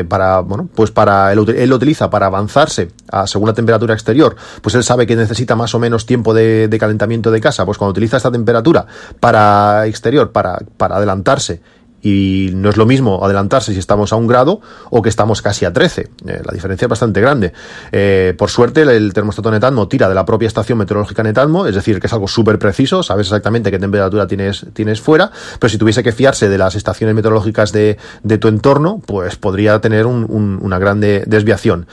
para, 0.07 0.39
bueno, 0.39 0.69
pues 0.73 0.91
para, 0.91 1.31
él, 1.31 1.39
él, 1.55 1.69
lo 1.69 1.75
utiliza 1.75 2.09
para 2.09 2.27
avanzarse 2.27 2.91
a 3.11 3.27
según 3.27 3.47
la 3.47 3.53
temperatura 3.53 3.93
exterior, 3.93 4.35
pues 4.61 4.75
él 4.75 4.83
sabe 4.83 5.05
que 5.05 5.15
necesita 5.15 5.55
más 5.55 5.73
o 5.75 5.79
menos 5.79 6.05
tiempo 6.05 6.33
de, 6.33 6.67
de 6.67 6.79
calentamiento 6.79 7.31
de 7.31 7.39
casa, 7.39 7.65
pues 7.65 7.77
cuando 7.77 7.91
utiliza 7.91 8.17
esta 8.17 8.31
temperatura 8.31 8.85
para 9.19 9.85
exterior, 9.87 10.31
para, 10.31 10.59
para 10.77 10.97
adelantarse 10.97 11.61
y 12.01 12.51
no 12.53 12.69
es 12.69 12.77
lo 12.77 12.85
mismo 12.85 13.23
adelantarse 13.23 13.73
si 13.73 13.79
estamos 13.79 14.13
a 14.13 14.15
un 14.15 14.27
grado 14.27 14.61
o 14.89 15.01
que 15.01 15.09
estamos 15.09 15.41
casi 15.41 15.65
a 15.65 15.73
13. 15.73 16.01
Eh, 16.01 16.41
la 16.43 16.53
diferencia 16.53 16.85
es 16.85 16.89
bastante 16.89 17.21
grande. 17.21 17.53
Eh, 17.91 18.33
por 18.37 18.49
suerte, 18.49 18.81
el 18.81 19.13
termostato 19.13 19.51
Netatmo 19.51 19.87
tira 19.87 20.09
de 20.09 20.15
la 20.15 20.25
propia 20.25 20.47
estación 20.47 20.77
meteorológica 20.77 21.23
Netatmo, 21.23 21.65
es 21.65 21.75
decir, 21.75 21.99
que 21.99 22.07
es 22.07 22.13
algo 22.13 22.27
súper 22.27 22.59
preciso, 22.59 23.03
sabes 23.03 23.27
exactamente 23.27 23.71
qué 23.71 23.79
temperatura 23.79 24.27
tienes, 24.27 24.65
tienes 24.73 25.01
fuera, 25.01 25.31
pero 25.59 25.69
si 25.69 25.77
tuviese 25.77 26.03
que 26.03 26.11
fiarse 26.11 26.49
de 26.49 26.57
las 26.57 26.75
estaciones 26.75 27.15
meteorológicas 27.15 27.71
de, 27.71 27.97
de 28.23 28.37
tu 28.37 28.47
entorno, 28.47 29.01
pues 29.05 29.35
podría 29.35 29.79
tener 29.79 30.05
un, 30.05 30.25
un, 30.29 30.59
una 30.61 30.79
grande 30.79 31.23
desviación. 31.27 31.87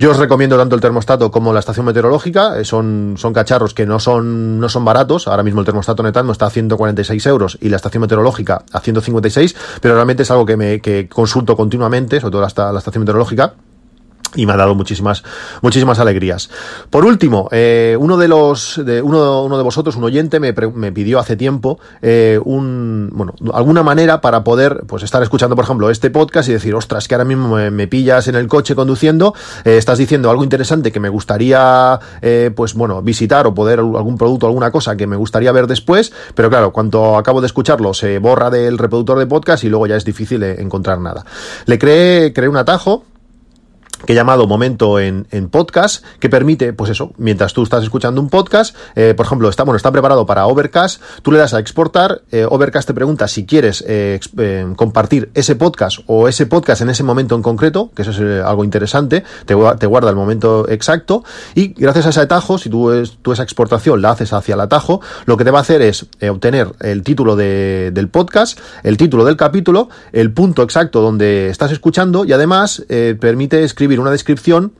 Yo 0.00 0.10
os 0.12 0.16
recomiendo 0.16 0.56
tanto 0.56 0.74
el 0.74 0.80
termostato 0.80 1.30
como 1.30 1.52
la 1.52 1.58
estación 1.58 1.84
meteorológica. 1.84 2.58
Eh, 2.58 2.64
son, 2.64 3.16
son 3.18 3.34
cacharros 3.34 3.74
que 3.74 3.84
no 3.84 4.00
son, 4.00 4.58
no 4.58 4.70
son 4.70 4.82
baratos. 4.82 5.28
Ahora 5.28 5.42
mismo 5.42 5.60
el 5.60 5.66
termostato 5.66 6.02
Netatmo 6.02 6.32
está 6.32 6.46
a 6.46 6.50
146 6.50 7.26
euros 7.26 7.58
y 7.60 7.68
la 7.68 7.76
estación 7.76 8.00
meteorológica 8.00 8.64
a 8.72 8.80
156, 8.80 9.54
pero 9.82 9.96
realmente 9.96 10.22
es 10.22 10.30
algo 10.30 10.46
que 10.46 10.56
me 10.56 10.80
que 10.80 11.06
consulto 11.06 11.54
continuamente, 11.54 12.18
sobre 12.18 12.32
todo 12.32 12.40
la 12.72 12.78
estación 12.78 13.02
meteorológica 13.02 13.52
y 14.34 14.46
me 14.46 14.52
ha 14.52 14.56
dado 14.56 14.74
muchísimas 14.74 15.22
muchísimas 15.62 15.98
alegrías. 15.98 16.50
Por 16.90 17.04
último, 17.04 17.48
eh, 17.52 17.96
uno 17.98 18.16
de 18.16 18.28
los 18.28 18.80
de 18.84 19.02
uno, 19.02 19.42
uno 19.42 19.56
de 19.56 19.62
vosotros, 19.62 19.96
un 19.96 20.04
oyente, 20.04 20.40
me, 20.40 20.52
me 20.52 20.92
pidió 20.92 21.18
hace 21.18 21.36
tiempo 21.36 21.78
eh, 22.02 22.40
un 22.44 23.10
bueno 23.12 23.34
alguna 23.52 23.82
manera 23.82 24.20
para 24.20 24.44
poder 24.44 24.84
pues 24.86 25.02
estar 25.02 25.22
escuchando, 25.22 25.56
por 25.56 25.64
ejemplo, 25.64 25.90
este 25.90 26.10
podcast 26.10 26.48
y 26.48 26.52
decir, 26.52 26.74
ostras, 26.74 27.08
que 27.08 27.14
ahora 27.14 27.24
mismo 27.24 27.56
me, 27.56 27.70
me 27.70 27.86
pillas 27.86 28.28
en 28.28 28.34
el 28.34 28.46
coche 28.48 28.74
conduciendo, 28.74 29.34
eh, 29.64 29.76
estás 29.76 29.98
diciendo 29.98 30.30
algo 30.30 30.44
interesante 30.44 30.92
que 30.92 31.00
me 31.00 31.08
gustaría 31.08 31.98
eh, 32.22 32.50
pues 32.54 32.74
bueno 32.74 33.02
visitar 33.02 33.46
o 33.46 33.54
poder 33.54 33.80
algún 33.80 34.16
producto, 34.16 34.46
alguna 34.46 34.70
cosa 34.70 34.96
que 34.96 35.06
me 35.06 35.16
gustaría 35.16 35.52
ver 35.52 35.66
después, 35.66 36.12
pero 36.34 36.50
claro, 36.50 36.72
cuando 36.72 37.16
acabo 37.16 37.40
de 37.40 37.46
escucharlo 37.46 37.94
se 37.94 38.18
borra 38.18 38.50
del 38.50 38.78
reproductor 38.78 39.18
de 39.18 39.26
podcast 39.26 39.64
y 39.64 39.68
luego 39.68 39.86
ya 39.86 39.96
es 39.96 40.04
difícil 40.04 40.42
eh, 40.42 40.60
encontrar 40.60 41.00
nada. 41.00 41.24
Le 41.66 41.78
creé 41.78 42.32
creé 42.32 42.48
un 42.48 42.56
atajo 42.56 43.04
que 44.04 44.12
he 44.12 44.16
llamado 44.16 44.46
Momento 44.46 44.98
en, 44.98 45.26
en, 45.30 45.48
podcast, 45.48 46.04
que 46.18 46.28
permite, 46.28 46.72
pues 46.72 46.90
eso, 46.90 47.12
mientras 47.18 47.52
tú 47.52 47.62
estás 47.62 47.82
escuchando 47.82 48.20
un 48.20 48.28
podcast, 48.28 48.76
eh, 48.94 49.14
por 49.16 49.26
ejemplo, 49.26 49.48
está, 49.48 49.64
bueno, 49.64 49.76
está 49.76 49.92
preparado 49.92 50.26
para 50.26 50.46
Overcast, 50.46 51.02
tú 51.22 51.32
le 51.32 51.38
das 51.38 51.54
a 51.54 51.58
exportar, 51.58 52.22
eh, 52.30 52.46
Overcast 52.48 52.86
te 52.86 52.94
pregunta 52.94 53.28
si 53.28 53.46
quieres 53.46 53.84
eh, 53.86 54.18
compartir 54.76 55.30
ese 55.34 55.56
podcast 55.56 55.98
o 56.06 56.28
ese 56.28 56.46
podcast 56.46 56.82
en 56.82 56.90
ese 56.90 57.02
momento 57.02 57.34
en 57.34 57.42
concreto, 57.42 57.90
que 57.94 58.02
eso 58.02 58.10
es 58.10 58.44
algo 58.44 58.64
interesante, 58.64 59.24
te, 59.44 59.54
te, 59.78 59.86
guarda 59.86 60.10
el 60.10 60.16
momento 60.16 60.68
exacto, 60.68 61.24
y 61.54 61.68
gracias 61.68 62.06
a 62.06 62.10
ese 62.10 62.20
atajo, 62.20 62.58
si 62.58 62.70
tú, 62.70 62.90
es, 62.90 63.18
tú 63.22 63.32
esa 63.32 63.42
exportación 63.42 64.00
la 64.00 64.10
haces 64.10 64.32
hacia 64.32 64.54
el 64.54 64.60
atajo, 64.60 65.00
lo 65.26 65.36
que 65.36 65.44
te 65.44 65.50
va 65.50 65.58
a 65.58 65.62
hacer 65.62 65.82
es 65.82 66.06
obtener 66.30 66.72
el 66.80 67.02
título 67.02 67.36
de, 67.36 67.90
del 67.92 68.08
podcast, 68.08 68.58
el 68.82 68.96
título 68.96 69.24
del 69.24 69.36
capítulo, 69.36 69.88
el 70.12 70.32
punto 70.32 70.62
exacto 70.62 71.00
donde 71.00 71.48
estás 71.48 71.72
escuchando 71.72 72.24
y 72.24 72.32
además 72.32 72.84
permite 73.20 73.62
escribir 73.64 73.89
una 73.98 74.10
descripción 74.10 74.72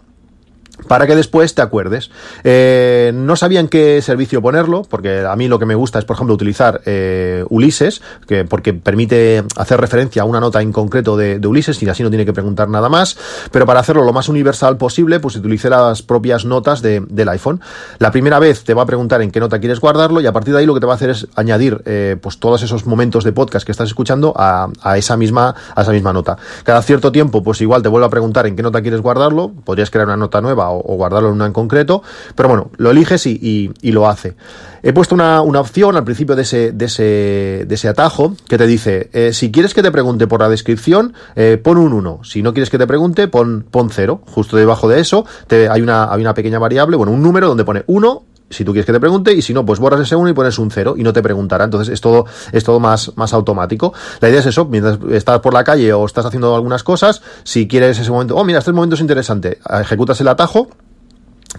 para 0.88 1.06
que 1.06 1.16
después 1.16 1.54
te 1.54 1.62
acuerdes. 1.62 2.10
Eh, 2.44 3.12
no 3.14 3.36
sabían 3.36 3.68
qué 3.68 4.02
servicio 4.02 4.42
ponerlo, 4.42 4.82
porque 4.82 5.20
a 5.20 5.36
mí 5.36 5.48
lo 5.48 5.58
que 5.58 5.66
me 5.66 5.74
gusta 5.74 5.98
es, 5.98 6.04
por 6.04 6.14
ejemplo, 6.14 6.34
utilizar 6.34 6.80
eh, 6.86 7.44
Ulises, 7.48 8.02
que, 8.26 8.44
porque 8.44 8.74
permite 8.74 9.44
hacer 9.56 9.80
referencia 9.80 10.22
a 10.22 10.24
una 10.24 10.40
nota 10.40 10.60
en 10.62 10.72
concreto 10.72 11.16
de, 11.16 11.40
Ulises 11.46 11.82
y 11.82 11.88
así 11.88 12.02
no 12.02 12.10
tiene 12.10 12.24
que 12.24 12.32
preguntar 12.32 12.68
nada 12.68 12.88
más, 12.88 13.16
pero 13.50 13.66
para 13.66 13.80
hacerlo 13.80 14.04
lo 14.04 14.12
más 14.12 14.28
universal 14.28 14.76
posible, 14.76 15.18
pues 15.20 15.36
utilicé 15.36 15.68
las 15.68 16.02
propias 16.02 16.44
notas 16.44 16.82
de, 16.82 17.04
del 17.08 17.28
iPhone. 17.28 17.60
La 17.98 18.10
primera 18.10 18.38
vez 18.38 18.64
te 18.64 18.74
va 18.74 18.82
a 18.82 18.86
preguntar 18.86 19.22
en 19.22 19.30
qué 19.30 19.40
nota 19.40 19.58
quieres 19.58 19.80
guardarlo 19.80 20.20
y 20.20 20.26
a 20.26 20.32
partir 20.32 20.54
de 20.54 20.60
ahí 20.60 20.66
lo 20.66 20.74
que 20.74 20.80
te 20.80 20.86
va 20.86 20.92
a 20.92 20.96
hacer 20.96 21.10
es 21.10 21.26
añadir 21.34 21.82
eh, 21.86 22.16
pues 22.20 22.38
todos 22.38 22.62
esos 22.62 22.86
momentos 22.86 23.24
de 23.24 23.32
podcast 23.32 23.66
que 23.66 23.72
estás 23.72 23.88
escuchando 23.88 24.32
a, 24.36 24.68
a, 24.82 24.98
esa 24.98 25.16
misma, 25.16 25.54
a 25.74 25.82
esa 25.82 25.92
misma 25.92 26.12
nota. 26.12 26.36
Cada 26.64 26.82
cierto 26.82 27.10
tiempo, 27.10 27.42
pues 27.42 27.60
igual 27.60 27.82
te 27.82 27.88
vuelve 27.88 28.06
a 28.06 28.10
preguntar 28.10 28.46
en 28.46 28.56
qué 28.56 28.62
nota 28.62 28.80
quieres 28.82 29.00
guardarlo, 29.00 29.52
podrías 29.64 29.90
crear 29.90 30.06
una 30.06 30.16
nota 30.16 30.40
nueva 30.40 30.69
o, 30.70 30.96
guardarlo 30.96 31.28
en 31.28 31.34
una 31.34 31.46
en 31.46 31.52
concreto, 31.52 32.02
pero 32.34 32.48
bueno, 32.48 32.70
lo 32.76 32.90
eliges 32.90 33.26
y, 33.26 33.38
y, 33.40 33.72
y 33.82 33.92
lo 33.92 34.08
hace. 34.08 34.36
He 34.82 34.92
puesto 34.92 35.14
una, 35.14 35.42
una, 35.42 35.60
opción 35.60 35.96
al 35.96 36.04
principio 36.04 36.36
de 36.36 36.42
ese, 36.42 36.72
de 36.72 36.86
ese, 36.86 37.64
de 37.66 37.74
ese 37.74 37.88
atajo 37.88 38.34
que 38.48 38.56
te 38.56 38.66
dice, 38.66 39.10
eh, 39.12 39.32
si 39.32 39.50
quieres 39.50 39.74
que 39.74 39.82
te 39.82 39.90
pregunte 39.90 40.26
por 40.26 40.40
la 40.40 40.48
descripción, 40.48 41.12
eh, 41.36 41.58
pon 41.62 41.76
un 41.76 41.92
1. 41.92 42.20
Si 42.24 42.42
no 42.42 42.54
quieres 42.54 42.70
que 42.70 42.78
te 42.78 42.86
pregunte, 42.86 43.28
pon, 43.28 43.66
pon 43.70 43.90
0. 43.90 44.22
Justo 44.26 44.56
debajo 44.56 44.88
de 44.88 45.00
eso 45.00 45.26
te, 45.46 45.68
hay, 45.68 45.82
una, 45.82 46.10
hay 46.10 46.20
una 46.22 46.32
pequeña 46.32 46.58
variable, 46.58 46.96
bueno, 46.96 47.12
un 47.12 47.22
número 47.22 47.48
donde 47.48 47.64
pone 47.64 47.84
1 47.86 48.24
si 48.50 48.64
tú 48.64 48.72
quieres 48.72 48.86
que 48.86 48.92
te 48.92 49.00
pregunte 49.00 49.32
y 49.32 49.42
si 49.42 49.54
no, 49.54 49.64
pues 49.64 49.78
borras 49.78 50.00
ese 50.00 50.16
1 50.16 50.30
y 50.30 50.32
pones 50.32 50.58
un 50.58 50.70
0 50.70 50.94
y 50.96 51.02
no 51.02 51.12
te 51.12 51.22
preguntará. 51.22 51.64
Entonces 51.64 51.92
es 51.92 52.00
todo, 52.00 52.26
es 52.52 52.64
todo 52.64 52.80
más, 52.80 53.12
más 53.16 53.32
automático. 53.32 53.94
La 54.20 54.28
idea 54.28 54.40
es 54.40 54.46
eso, 54.46 54.66
mientras 54.66 54.98
estás 55.10 55.40
por 55.40 55.54
la 55.54 55.64
calle 55.64 55.92
o 55.92 56.04
estás 56.04 56.26
haciendo 56.26 56.54
algunas 56.54 56.82
cosas, 56.82 57.22
si 57.44 57.68
quieres 57.68 57.98
ese 57.98 58.10
momento, 58.10 58.36
oh, 58.36 58.44
mira, 58.44 58.58
este 58.58 58.72
momento 58.72 58.96
es 58.96 59.00
interesante, 59.00 59.58
ejecutas 59.80 60.20
el 60.20 60.28
atajo 60.28 60.68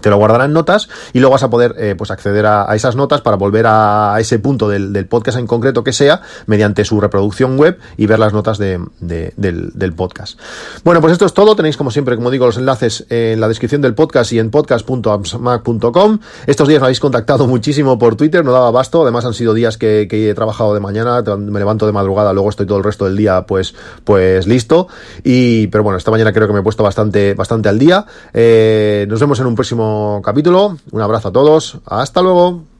te 0.02 0.10
lo 0.10 0.16
guardará 0.18 0.44
en 0.44 0.52
notas 0.52 0.88
y 1.12 1.20
luego 1.20 1.32
vas 1.32 1.42
a 1.42 1.50
poder 1.50 1.74
eh, 1.78 1.94
pues 1.96 2.10
acceder 2.10 2.44
a, 2.44 2.70
a, 2.70 2.74
esas 2.74 2.96
notas 2.96 3.22
para 3.22 3.36
volver 3.36 3.66
a, 3.66 4.14
ese 4.18 4.38
punto 4.38 4.68
del, 4.68 4.92
del, 4.92 5.06
podcast 5.06 5.38
en 5.38 5.46
concreto 5.46 5.82
que 5.82 5.92
sea 5.92 6.20
mediante 6.46 6.84
su 6.84 7.00
reproducción 7.00 7.56
web 7.56 7.78
y 7.96 8.06
ver 8.06 8.18
las 8.18 8.32
notas 8.32 8.58
de, 8.58 8.80
de, 9.00 9.32
del, 9.36 9.70
del, 9.74 9.92
podcast. 9.94 10.38
Bueno, 10.84 11.00
pues 11.00 11.12
esto 11.12 11.26
es 11.26 11.34
todo. 11.34 11.54
Tenéis 11.56 11.76
como 11.76 11.90
siempre, 11.90 12.16
como 12.16 12.30
digo, 12.30 12.46
los 12.46 12.56
enlaces 12.56 13.06
en 13.08 13.40
la 13.40 13.48
descripción 13.48 13.80
del 13.82 13.94
podcast 13.94 14.32
y 14.32 14.38
en 14.38 14.50
podcast.amsmac.com. 14.50 16.18
Estos 16.46 16.68
días 16.68 16.80
me 16.80 16.86
habéis 16.86 17.00
contactado 17.00 17.46
muchísimo 17.46 17.98
por 17.98 18.16
Twitter, 18.16 18.44
no 18.44 18.52
daba 18.52 18.70
basto. 18.70 19.02
Además 19.02 19.24
han 19.24 19.34
sido 19.34 19.54
días 19.54 19.78
que, 19.78 20.08
he 20.10 20.34
trabajado 20.34 20.74
de 20.74 20.80
mañana, 20.80 21.22
me 21.22 21.58
levanto 21.58 21.86
de 21.86 21.92
madrugada, 21.92 22.32
luego 22.32 22.50
estoy 22.50 22.66
todo 22.66 22.78
el 22.78 22.84
resto 22.84 23.04
del 23.04 23.16
día 23.16 23.46
pues, 23.46 23.74
pues 24.04 24.46
listo. 24.46 24.88
Y, 25.24 25.68
pero 25.68 25.84
bueno, 25.84 25.98
esta 25.98 26.10
mañana 26.10 26.32
creo 26.32 26.46
que 26.46 26.52
me 26.52 26.60
he 26.60 26.62
puesto 26.62 26.82
bastante, 26.82 27.34
bastante 27.34 27.68
al 27.68 27.78
día. 27.78 28.06
Eh, 28.32 29.06
nos 29.08 29.20
vemos 29.20 29.38
en 29.40 29.46
un 29.46 29.54
capítulo. 30.22 30.76
Un 30.90 31.00
abrazo 31.00 31.28
a 31.28 31.32
todos. 31.32 31.78
Hasta 31.86 32.22
luego. 32.22 32.71